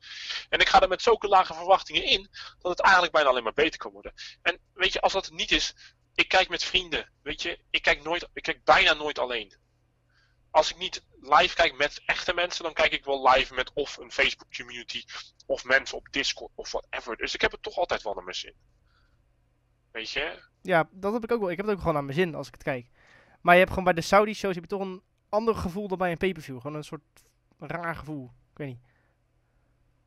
En 0.49 0.59
ik 0.59 0.69
ga 0.69 0.81
er 0.81 0.87
met 0.87 1.01
zulke 1.01 1.27
lage 1.27 1.53
verwachtingen 1.53 2.03
in 2.03 2.29
dat 2.59 2.71
het 2.71 2.81
eigenlijk 2.81 3.13
bijna 3.13 3.29
alleen 3.29 3.43
maar 3.43 3.53
beter 3.53 3.79
kan 3.79 3.91
worden. 3.91 4.13
En 4.41 4.59
weet 4.73 4.93
je, 4.93 5.01
als 5.01 5.13
dat 5.13 5.31
niet 5.31 5.51
is, 5.51 5.75
ik 6.13 6.27
kijk 6.27 6.49
met 6.49 6.63
vrienden. 6.63 7.11
Weet 7.21 7.41
je, 7.41 7.59
ik 7.69 7.81
kijk, 7.81 8.03
nooit, 8.03 8.27
ik 8.33 8.43
kijk 8.43 8.63
bijna 8.63 8.93
nooit 8.93 9.19
alleen. 9.19 9.57
Als 10.51 10.71
ik 10.71 10.77
niet 10.77 11.05
live 11.19 11.55
kijk 11.55 11.77
met 11.77 12.01
echte 12.05 12.33
mensen, 12.33 12.63
dan 12.63 12.73
kijk 12.73 12.91
ik 12.91 13.05
wel 13.05 13.29
live 13.29 13.53
met 13.53 13.71
of 13.73 13.97
een 13.97 14.11
Facebook 14.11 14.55
community 14.55 15.03
of 15.45 15.63
mensen 15.63 15.97
op 15.97 16.07
Discord 16.11 16.51
of 16.55 16.71
whatever. 16.71 17.17
Dus 17.17 17.33
ik 17.33 17.41
heb 17.41 17.51
het 17.51 17.63
toch 17.63 17.77
altijd 17.77 18.01
wel 18.01 18.13
naar 18.13 18.23
mijn 18.23 18.35
zin. 18.35 18.55
Weet 19.91 20.09
je? 20.09 20.43
Ja, 20.61 20.89
dat 20.91 21.13
heb 21.13 21.23
ik 21.23 21.31
ook 21.31 21.39
wel. 21.39 21.51
Ik 21.51 21.57
heb 21.57 21.65
het 21.65 21.75
ook 21.75 21.81
gewoon 21.81 21.95
naar 21.95 22.03
mijn 22.03 22.17
zin 22.17 22.35
als 22.35 22.47
ik 22.47 22.53
het 22.53 22.63
kijk. 22.63 22.87
Maar 23.43 23.53
je 23.53 23.59
hebt 23.59 23.69
gewoon 23.69 23.83
bij 23.83 23.93
de 23.93 24.01
Saudi-shows 24.01 24.55
heb 24.55 24.63
je 24.63 24.69
toch 24.69 24.81
een 24.81 25.01
ander 25.29 25.55
gevoel 25.55 25.87
dan 25.87 25.97
bij 25.97 26.11
een 26.11 26.17
pay-per-view. 26.17 26.61
Gewoon 26.61 26.77
een 26.77 26.83
soort 26.83 27.01
raar 27.57 27.95
gevoel. 27.95 28.31
Ik 28.51 28.57
weet 28.57 28.67
niet. 28.67 28.81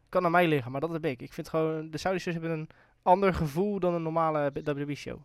Kan 0.08 0.24
aan 0.24 0.30
mij 0.30 0.46
liggen, 0.46 0.72
maar 0.72 0.80
dat 0.80 0.92
heb 0.92 1.04
ik. 1.04 1.22
Ik 1.22 1.32
vind 1.32 1.48
gewoon, 1.48 1.90
de 1.90 1.98
Saudi-shows 1.98 2.34
hebben 2.34 2.58
een 2.58 2.70
ander 3.02 3.34
gevoel 3.34 3.80
dan 3.80 3.94
een 3.94 4.02
normale 4.02 4.50
WWE-show. 4.64 5.22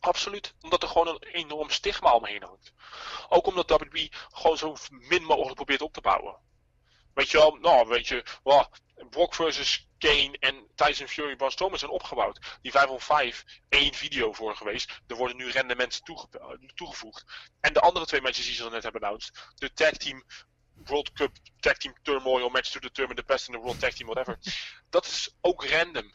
Absoluut, 0.00 0.54
omdat 0.60 0.82
er 0.82 0.88
gewoon 0.88 1.08
een 1.08 1.22
enorm 1.22 1.70
stigma 1.70 2.14
omheen 2.14 2.42
hangt. 2.42 2.72
Ook 3.28 3.46
omdat 3.46 3.70
WWE 3.70 4.08
gewoon 4.12 4.56
zo 4.56 4.76
min 4.88 5.22
mogelijk 5.22 5.54
probeert 5.54 5.82
op 5.82 5.92
te 5.92 6.00
bouwen. 6.00 6.36
Weet 7.14 7.30
je 7.30 7.38
wel, 7.38 7.56
nou 7.60 7.88
weet 7.88 8.08
je, 8.08 8.24
well, 8.42 8.66
Brock 9.10 9.34
versus 9.34 9.88
Kane 10.02 10.36
en 10.38 10.66
Tyson 10.74 11.08
Fury 11.08 11.36
Braun 11.36 11.50
Strowman 11.50 11.78
zijn 11.78 11.90
opgebouwd. 11.90 12.58
Die 12.62 12.70
5 12.70 12.86
on 12.86 13.00
5, 13.00 13.44
één 13.68 13.94
video 13.94 14.32
voor 14.32 14.56
geweest. 14.56 15.00
Er 15.06 15.16
worden 15.16 15.36
nu 15.36 15.50
rende 15.50 15.76
mensen 15.76 16.04
toege 16.04 16.28
toegevoegd. 16.74 17.24
En 17.60 17.72
de 17.72 17.80
andere 17.80 18.06
twee 18.06 18.20
matches 18.20 18.44
die 18.44 18.54
ze 18.54 18.70
net 18.70 18.82
hebben 18.82 19.02
announced. 19.02 19.52
De 19.54 19.72
tag 19.72 19.90
team 19.90 20.24
World 20.84 21.12
Cup 21.12 21.36
Tag 21.60 21.76
Team 21.76 21.94
Turmoil 22.02 22.48
match 22.48 22.70
to 22.70 22.80
determine 22.80 23.14
the 23.14 23.24
best 23.26 23.48
in 23.48 23.54
the 23.54 23.60
World 23.60 23.80
Tag 23.80 23.92
Team, 23.92 24.08
whatever. 24.08 24.38
Dat 24.90 25.04
is 25.04 25.36
ook 25.40 25.64
random. 25.64 26.14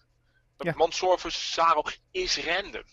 Ja. 0.58 0.74
Mansoor 0.76 1.20
versus 1.20 1.54
Cesaro 1.54 1.84
is 2.12 2.38
random. 2.38 2.84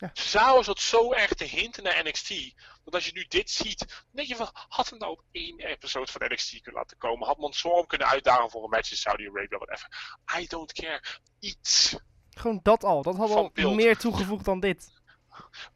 Ja. 0.00 0.10
Cesaro 0.12 0.62
zat 0.62 0.80
zo 0.80 1.12
erg 1.12 1.34
te 1.34 1.44
hinten 1.44 1.82
naar 1.82 2.04
NXT. 2.04 2.54
Dat 2.84 2.94
als 2.94 3.06
je 3.06 3.12
nu 3.12 3.24
dit 3.28 3.50
ziet, 3.50 3.78
dan 3.78 3.88
denk 4.10 4.28
je 4.28 4.36
van, 4.36 4.50
had 4.52 4.90
hem 4.90 4.98
nou 4.98 5.12
op 5.12 5.24
één 5.32 5.58
episode 5.58 6.12
van 6.12 6.26
NXT 6.28 6.50
kunnen 6.50 6.80
laten 6.80 6.98
komen? 6.98 7.26
Had 7.26 7.38
Mansoor 7.38 7.76
hem 7.76 7.86
kunnen 7.86 8.08
uitdagen 8.08 8.50
voor 8.50 8.64
een 8.64 8.70
match 8.70 8.90
in 8.90 8.96
Saudi-Arabië, 8.96 9.56
whatever. 9.56 10.18
I 10.40 10.46
don't 10.46 10.72
care. 10.72 11.02
Iets. 11.38 11.96
Gewoon 12.30 12.60
dat 12.62 12.84
al. 12.84 13.02
Dat 13.02 13.16
had 13.16 13.30
al 13.30 13.74
meer 13.74 13.96
toegevoegd 13.96 14.44
dan 14.44 14.60
dit. 14.60 14.98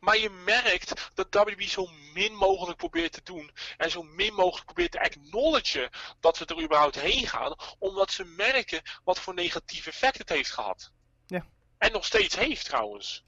Maar 0.01 0.19
je 0.19 0.31
merkt 0.31 1.11
dat 1.15 1.35
WWE 1.35 1.69
zo 1.69 1.87
min 2.13 2.35
mogelijk 2.35 2.79
probeert 2.79 3.13
te 3.13 3.23
doen. 3.23 3.51
En 3.77 3.91
zo 3.91 4.03
min 4.03 4.35
mogelijk 4.35 4.65
probeert 4.65 4.93
te 4.93 5.01
acknowledgen 5.01 5.91
dat 6.21 6.39
we 6.39 6.45
er 6.45 6.63
überhaupt 6.63 7.01
heen 7.01 7.27
gaan. 7.27 7.57
Omdat 7.79 8.11
ze 8.11 8.25
merken 8.25 8.83
wat 9.05 9.21
voor 9.21 9.35
negatief 9.35 9.87
effect 9.87 10.19
het 10.19 10.29
heeft 10.29 10.51
gehad. 10.51 10.93
Ja. 11.27 11.47
En 11.79 11.93
nog 11.93 12.05
steeds 12.05 12.37
heeft 12.37 12.65
trouwens. 12.65 13.25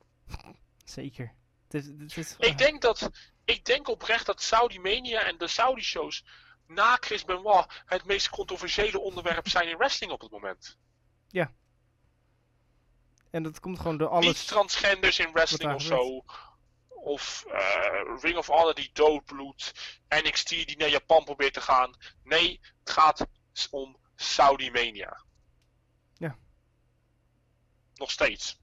Zeker. 0.86 1.34
Het 1.68 1.74
is, 1.74 1.86
het 1.86 2.16
is... 2.16 2.36
Ik, 2.38 2.58
denk 2.58 2.82
dat, 2.82 3.10
ik 3.44 3.64
denk 3.64 3.88
oprecht 3.88 4.26
dat 4.26 4.42
Saudi 4.42 4.80
Mania 4.80 5.22
en 5.22 5.38
de 5.38 5.46
Saudi 5.46 5.82
shows 5.82 6.24
na 6.66 6.96
Chris 7.00 7.24
Benoit 7.24 7.82
het 7.86 8.04
meest 8.04 8.28
controversiële 8.28 8.98
onderwerp 8.98 9.48
zijn 9.48 9.68
in 9.68 9.76
wrestling 9.76 10.12
op 10.12 10.20
het 10.20 10.30
moment. 10.30 10.78
Ja. 11.28 11.52
En 13.30 13.42
dat 13.42 13.60
komt 13.60 13.78
gewoon 13.78 13.96
door 13.96 14.08
alles... 14.08 14.26
Niet 14.26 14.46
transgenders 14.46 15.18
in 15.18 15.32
wrestling 15.32 15.74
of 15.74 15.82
zo. 15.82 16.24
Of 16.88 17.44
uh, 17.48 18.20
Ring 18.20 18.36
of 18.36 18.46
Honor 18.46 18.74
die 18.74 18.90
doodbloedt. 18.92 19.72
NXT 20.08 20.48
die 20.48 20.76
naar 20.76 20.88
Japan 20.88 21.24
probeert 21.24 21.54
te 21.54 21.60
gaan. 21.60 21.96
Nee, 22.22 22.60
het 22.78 22.90
gaat 22.90 23.26
om 23.70 23.96
Saudi 24.14 24.70
Mania. 24.70 25.24
Ja. 26.14 26.38
Nog 27.94 28.10
steeds. 28.10 28.60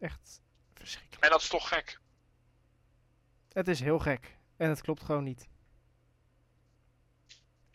Echt 0.00 0.40
verschrikkelijk. 0.74 1.24
En 1.24 1.30
dat 1.30 1.40
is 1.40 1.48
toch 1.48 1.68
gek? 1.68 2.00
Het 3.52 3.68
is 3.68 3.80
heel 3.80 3.98
gek. 3.98 4.36
En 4.56 4.68
het 4.68 4.80
klopt 4.80 5.02
gewoon 5.02 5.24
niet. 5.24 5.48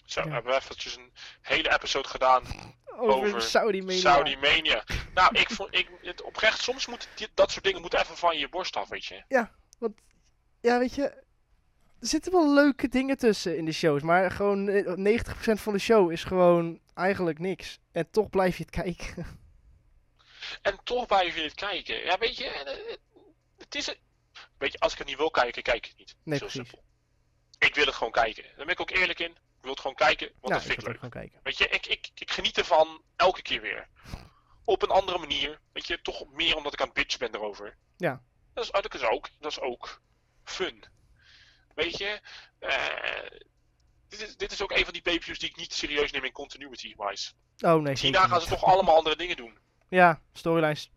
Zo, 0.05 0.21
ja. 0.21 0.29
hebben 0.29 0.51
we 0.51 0.57
eventjes 0.57 0.95
een 0.97 1.11
hele 1.41 1.73
episode 1.73 2.07
gedaan 2.07 2.43
over, 2.85 3.27
over 3.27 3.41
Saudi 3.41 3.81
Mania. 3.81 3.99
Saudi 3.99 4.37
Mania. 4.37 4.83
nou, 5.13 5.35
ik 5.39 5.49
vond, 5.49 5.75
ik, 5.75 5.89
het 6.01 6.21
oprecht, 6.21 6.61
soms 6.61 6.87
moet 6.87 7.07
dat 7.33 7.51
soort 7.51 7.63
dingen 7.63 7.81
moeten 7.81 7.99
even 7.99 8.17
van 8.17 8.37
je 8.37 8.49
borst 8.49 8.75
af, 8.75 8.89
weet 8.89 9.05
je. 9.05 9.23
Ja, 9.27 9.51
want, 9.79 9.93
ja, 10.61 10.79
weet 10.79 10.95
je, 10.95 11.03
er 11.99 12.07
zitten 12.07 12.31
wel 12.31 12.53
leuke 12.53 12.87
dingen 12.87 13.17
tussen 13.17 13.57
in 13.57 13.65
de 13.65 13.71
shows, 13.71 14.01
maar 14.01 14.31
gewoon 14.31 14.69
90% 14.69 15.29
van 15.35 15.73
de 15.73 15.79
show 15.79 16.11
is 16.11 16.23
gewoon 16.23 16.79
eigenlijk 16.93 17.39
niks. 17.39 17.79
En 17.91 18.09
toch 18.09 18.29
blijf 18.29 18.57
je 18.57 18.63
het 18.63 18.71
kijken. 18.71 19.25
En 20.61 20.79
toch 20.83 21.05
blijf 21.05 21.35
je 21.35 21.41
het 21.41 21.53
kijken. 21.53 21.95
Ja, 22.03 22.17
weet 22.17 22.37
je, 22.37 22.45
het 23.57 23.75
is, 23.75 23.95
weet 24.57 24.71
je, 24.71 24.79
als 24.79 24.91
ik 24.91 24.97
het 24.97 25.07
niet 25.07 25.17
wil 25.17 25.31
kijken, 25.31 25.63
kijk 25.63 25.77
ik 25.77 25.85
het 25.85 25.97
niet. 25.97 26.15
Nee, 26.23 26.37
Zo 26.39 26.45
precies. 26.45 26.67
simpel. 26.69 26.85
Ik 27.59 27.75
wil 27.75 27.85
het 27.85 27.95
gewoon 27.95 28.11
kijken. 28.11 28.43
Daar 28.43 28.55
ben 28.65 28.67
ik 28.73 28.79
ook 28.79 28.89
eerlijk 28.91 29.19
in. 29.19 29.31
Ik 29.31 29.63
wil 29.63 29.71
het 29.71 29.79
gewoon 29.79 29.95
kijken, 29.95 30.27
want 30.27 30.47
Ja, 30.53 30.53
dat 30.59 30.61
vind 30.63 30.87
ik 30.87 31.01
leuk. 31.01 31.11
kijken. 31.11 31.39
Weet 31.43 31.57
je, 31.57 31.67
ik, 31.67 31.85
ik, 31.85 32.09
ik 32.15 32.31
geniet 32.31 32.57
ervan 32.57 33.01
elke 33.15 33.41
keer 33.41 33.61
weer. 33.61 33.87
Op 34.65 34.81
een 34.81 34.89
andere 34.89 35.17
manier. 35.17 35.59
Weet 35.73 35.87
je, 35.87 36.01
toch 36.01 36.31
meer 36.31 36.55
omdat 36.55 36.73
ik 36.73 36.79
aan 36.81 36.85
het 36.85 36.95
bitchen 36.95 37.19
ben 37.19 37.35
erover. 37.35 37.77
Ja. 37.97 38.23
Dat 38.53 38.63
is, 38.63 38.71
dat 38.71 38.93
is 38.93 39.03
ook, 39.03 39.29
dat 39.39 39.51
is 39.51 39.59
ook 39.59 40.01
fun. 40.43 40.83
Weet 41.75 41.97
je, 41.97 42.21
eh, 42.59 43.39
dit, 44.07 44.21
is, 44.21 44.37
dit 44.37 44.51
is 44.51 44.61
ook 44.61 44.71
een 44.71 44.83
van 44.83 44.93
die 44.93 45.01
pay-per-views 45.01 45.39
die 45.39 45.49
ik 45.49 45.55
niet 45.55 45.73
serieus 45.73 46.11
neem 46.11 46.23
in 46.23 46.31
continuity-wise. 46.31 47.31
Oh 47.59 47.81
nee, 47.81 47.95
Hierna 47.97 48.27
gaan 48.27 48.41
ze 48.41 48.47
toch 48.47 48.63
allemaal 48.63 48.95
andere 48.95 49.15
dingen 49.15 49.37
doen. 49.37 49.59
Ja, 49.89 50.21
storylines. 50.33 50.91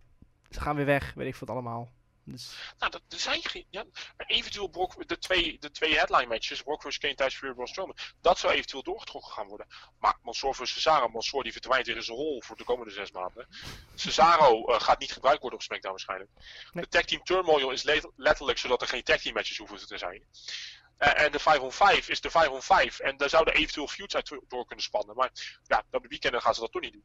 Ze 0.50 0.60
gaan 0.60 0.76
weer 0.76 0.84
weg, 0.86 1.12
weet 1.14 1.26
ik 1.26 1.36
wat 1.36 1.50
allemaal. 1.50 1.92
Dus, 2.24 2.54
Nou, 2.78 2.90
dat, 2.90 3.02
er 3.08 3.18
zijn 3.18 3.42
geen. 3.42 3.66
Ja, 3.70 3.84
eventueel 4.16 4.68
Brock, 4.68 5.08
de, 5.08 5.18
twee, 5.18 5.56
de 5.58 5.70
twee 5.70 5.96
headline 5.96 6.26
matches, 6.26 6.62
Brock 6.62 6.82
vs. 6.82 6.98
Kane 6.98 7.14
tijdens 7.14 7.38
Fury 7.38 7.52
Braun 7.52 7.66
Strowman, 7.68 7.96
dat 8.20 8.38
zou 8.38 8.52
eventueel 8.52 8.82
doorgetrokken 8.82 9.32
gaan 9.32 9.46
worden. 9.46 9.66
Maar 9.98 10.18
Mansoor 10.22 10.54
vs. 10.54 10.72
Cesaro, 10.72 11.08
Mansoor 11.08 11.42
die 11.42 11.52
verdwijnt 11.52 11.86
weer 11.86 11.96
in 11.96 12.02
zijn 12.02 12.16
rol 12.16 12.42
voor 12.42 12.56
de 12.56 12.64
komende 12.64 12.92
zes 12.92 13.10
maanden. 13.10 13.46
Cesaro 13.94 14.64
eh, 14.66 14.80
gaat 14.80 14.98
niet 14.98 15.12
gebruikt 15.12 15.40
worden 15.40 15.58
op 15.58 15.64
SmackDown 15.64 15.94
waarschijnlijk. 15.94 16.30
Nee. 16.72 16.84
De 16.84 16.90
tag 16.90 17.04
team 17.04 17.22
turmoil 17.22 17.70
is 17.70 17.82
le- 17.82 18.10
letterlijk 18.16 18.58
zodat 18.58 18.82
er 18.82 18.88
geen 18.88 19.02
tag 19.02 19.20
team 19.20 19.34
matches 19.34 19.56
hoeven 19.58 19.86
te 19.86 19.98
zijn. 19.98 20.24
Eh, 20.96 21.24
en 21.24 21.32
de 21.32 21.38
5 21.38 21.58
on 21.60 21.72
5 21.72 22.08
is 22.08 22.20
de 22.20 22.30
5 22.30 22.48
on 22.48 22.62
5. 22.62 22.98
En 22.98 23.16
daar 23.16 23.28
zouden 23.28 23.54
eventueel 23.54 23.88
feuds 23.88 24.14
uit 24.14 24.40
door 24.48 24.66
kunnen 24.66 24.84
spannen. 24.84 25.16
Maar 25.16 25.30
ja, 25.62 25.82
dat 25.90 26.06
weekenden 26.08 26.42
gaan 26.42 26.54
ze 26.54 26.60
dat 26.60 26.72
toch 26.72 26.82
niet 26.82 26.92
doen. 26.92 27.04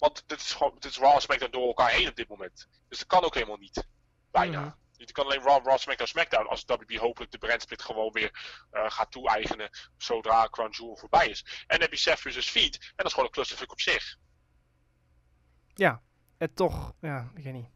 Want 0.00 0.24
dit 0.26 0.40
is 0.40 0.52
gewoon, 0.52 0.74
dit 0.78 0.90
is 0.90 0.98
Raw 0.98 1.14
en 1.14 1.20
SmackDown 1.20 1.52
door 1.52 1.66
elkaar 1.66 1.90
heen 1.90 2.08
op 2.08 2.16
dit 2.16 2.28
moment. 2.28 2.68
Dus 2.88 2.98
dat 2.98 3.06
kan 3.06 3.22
ook 3.22 3.34
helemaal 3.34 3.56
niet. 3.56 3.88
Bijna. 4.30 4.60
Mhm. 4.60 4.70
Je 4.92 5.12
kan 5.12 5.24
alleen 5.24 5.42
Raw, 5.42 5.66
Raw, 5.66 5.78
SmackDown, 5.78 6.10
SmackDown. 6.10 6.48
Als 6.48 6.64
WB 6.66 6.96
hopelijk 6.96 7.32
de 7.32 7.38
brandsplit 7.38 7.82
gewoon 7.82 8.12
weer 8.12 8.64
eh, 8.70 8.90
gaat 8.90 9.10
toe-eigenen. 9.10 9.70
Zodra 9.96 10.48
Crown 10.48 10.70
Jewel 10.70 10.96
voorbij 10.96 11.28
is. 11.28 11.44
En 11.44 11.64
dan 11.68 11.80
heb 11.80 11.90
je 11.90 11.96
Seth 11.96 12.20
versus 12.20 12.48
Feed. 12.48 12.74
En 12.74 12.92
dat 12.96 13.06
is 13.06 13.12
gewoon 13.12 13.26
een 13.26 13.34
clusterfuck 13.34 13.72
op 13.72 13.80
zich. 13.80 14.16
en 16.38 16.54
toch, 16.54 16.92
ja, 17.00 17.30
ik 17.34 17.44
weet 17.44 17.52
niet. 17.52 17.68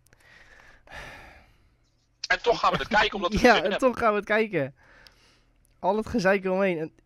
En 2.29 2.43
toch 2.43 2.61
gaan 2.61 2.73
we 2.73 2.79
het 2.79 2.89
kijken 2.89 3.15
omdat 3.15 3.33
we 3.33 3.39
Ja, 3.47 3.63
en 3.63 3.79
toch 3.79 3.99
gaan 3.99 4.11
we 4.11 4.17
het 4.17 4.25
kijken. 4.25 4.75
Al 5.79 5.97
het 5.97 6.09
gezeik 6.09 6.45
eromheen. 6.45 6.79
En 6.79 6.93
bijvoorbeeld, 6.95 7.04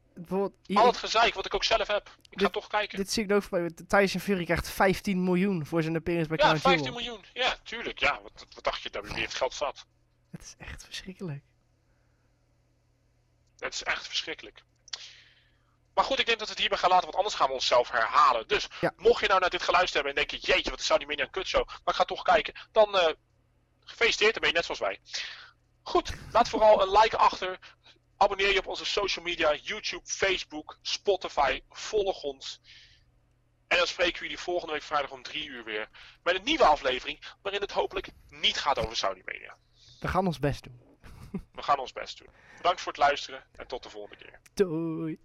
hier- 0.66 0.78
Al 0.78 0.86
het 0.86 0.96
gezeik 0.96 1.34
wat 1.34 1.46
ik 1.46 1.54
ook 1.54 1.64
zelf 1.64 1.86
heb. 1.86 2.10
Ik 2.30 2.40
ga 2.40 2.48
toch 2.48 2.66
kijken. 2.66 2.98
dit 2.98 3.12
zie 3.12 3.24
ik 3.24 3.32
ook 3.32 3.42
voorbij. 3.42 3.70
Tyson 3.88 4.20
Fury 4.20 4.44
krijgt 4.44 4.68
15 4.70 5.24
miljoen 5.24 5.66
voor 5.66 5.82
zijn 5.82 5.96
appearance 5.96 6.28
bij 6.28 6.38
Ja, 6.38 6.44
Crown 6.44 6.60
15 6.60 6.84
Jewel. 6.84 7.00
miljoen. 7.00 7.24
Ja, 7.32 7.56
tuurlijk. 7.62 7.98
Ja, 7.98 8.20
wat, 8.22 8.46
wat 8.54 8.64
dacht 8.64 8.82
je? 8.82 8.90
WB 8.90 9.14
heeft 9.14 9.34
geld 9.34 9.54
zat. 9.54 9.86
Het 10.30 10.42
is 10.42 10.54
echt 10.58 10.84
verschrikkelijk. 10.84 11.42
Het 13.58 13.74
is 13.74 13.82
echt 13.82 14.06
verschrikkelijk. 14.06 14.62
Maar 15.94 16.04
goed, 16.06 16.18
ik 16.18 16.26
denk 16.26 16.38
dat 16.38 16.46
we 16.46 16.52
het 16.52 16.60
hierbij 16.62 16.78
gaan 16.78 16.90
laten, 16.90 17.04
want 17.04 17.16
anders 17.16 17.34
gaan 17.34 17.46
we 17.48 17.52
onszelf 17.54 17.90
herhalen. 17.90 18.48
Dus, 18.48 18.68
Ja. 18.80 18.92
mocht 18.96 19.20
je 19.20 19.28
nou 19.28 19.40
naar 19.40 19.50
dit 19.50 19.62
geluisterd 19.62 19.94
hebben 20.04 20.22
en 20.22 20.28
denk 20.28 20.42
je, 20.42 20.52
jeetje, 20.52 20.70
wat 20.70 20.80
is 20.80 20.86
Saudi 20.86 21.06
Media 21.06 21.24
een 21.24 21.30
kutshow, 21.30 21.66
maar 21.66 21.78
ik 21.84 21.94
ga 21.94 22.04
toch 22.04 22.22
kijken, 22.22 22.54
dan 22.72 22.98
eh 22.98 23.12
gefeliciteerd, 23.84 24.32
dan 24.32 24.40
ben 24.40 24.50
je 24.50 24.56
net 24.56 24.64
zoals 24.64 24.80
wij. 24.80 24.98
Goed, 25.82 26.12
laat 26.32 26.48
vooral 26.48 26.82
een 26.82 26.98
like 27.00 27.16
achter. 27.16 27.58
Abonneer 28.20 28.52
je 28.52 28.58
op 28.58 28.66
onze 28.66 28.84
social 28.84 29.24
media, 29.24 29.54
YouTube, 29.54 30.06
Facebook, 30.06 30.78
Spotify, 30.82 31.60
volg 31.68 32.22
ons. 32.22 32.60
En 33.66 33.76
dan 33.76 33.86
spreken 33.86 34.14
we 34.14 34.22
jullie 34.22 34.38
volgende 34.38 34.72
week 34.72 34.82
vrijdag 34.82 35.10
om 35.10 35.22
3 35.22 35.46
uur 35.46 35.64
weer 35.64 35.88
met 36.22 36.34
een 36.34 36.44
nieuwe 36.44 36.64
aflevering, 36.64 37.24
waarin 37.42 37.60
het 37.60 37.72
hopelijk 37.72 38.08
niet 38.28 38.58
gaat 38.58 38.78
over 38.78 38.96
Saudi 38.96 39.22
Media. 39.24 39.56
We 40.00 40.08
gaan 40.08 40.26
ons 40.26 40.38
best 40.38 40.64
doen. 40.64 40.80
We 41.52 41.62
gaan 41.62 41.78
ons 41.78 41.92
best 41.92 42.18
doen. 42.18 42.28
Bedankt 42.56 42.80
voor 42.80 42.92
het 42.92 43.00
luisteren 43.00 43.44
en 43.52 43.66
tot 43.66 43.82
de 43.82 43.90
volgende 43.90 44.24
keer. 44.24 44.40
Doei. 44.54 45.20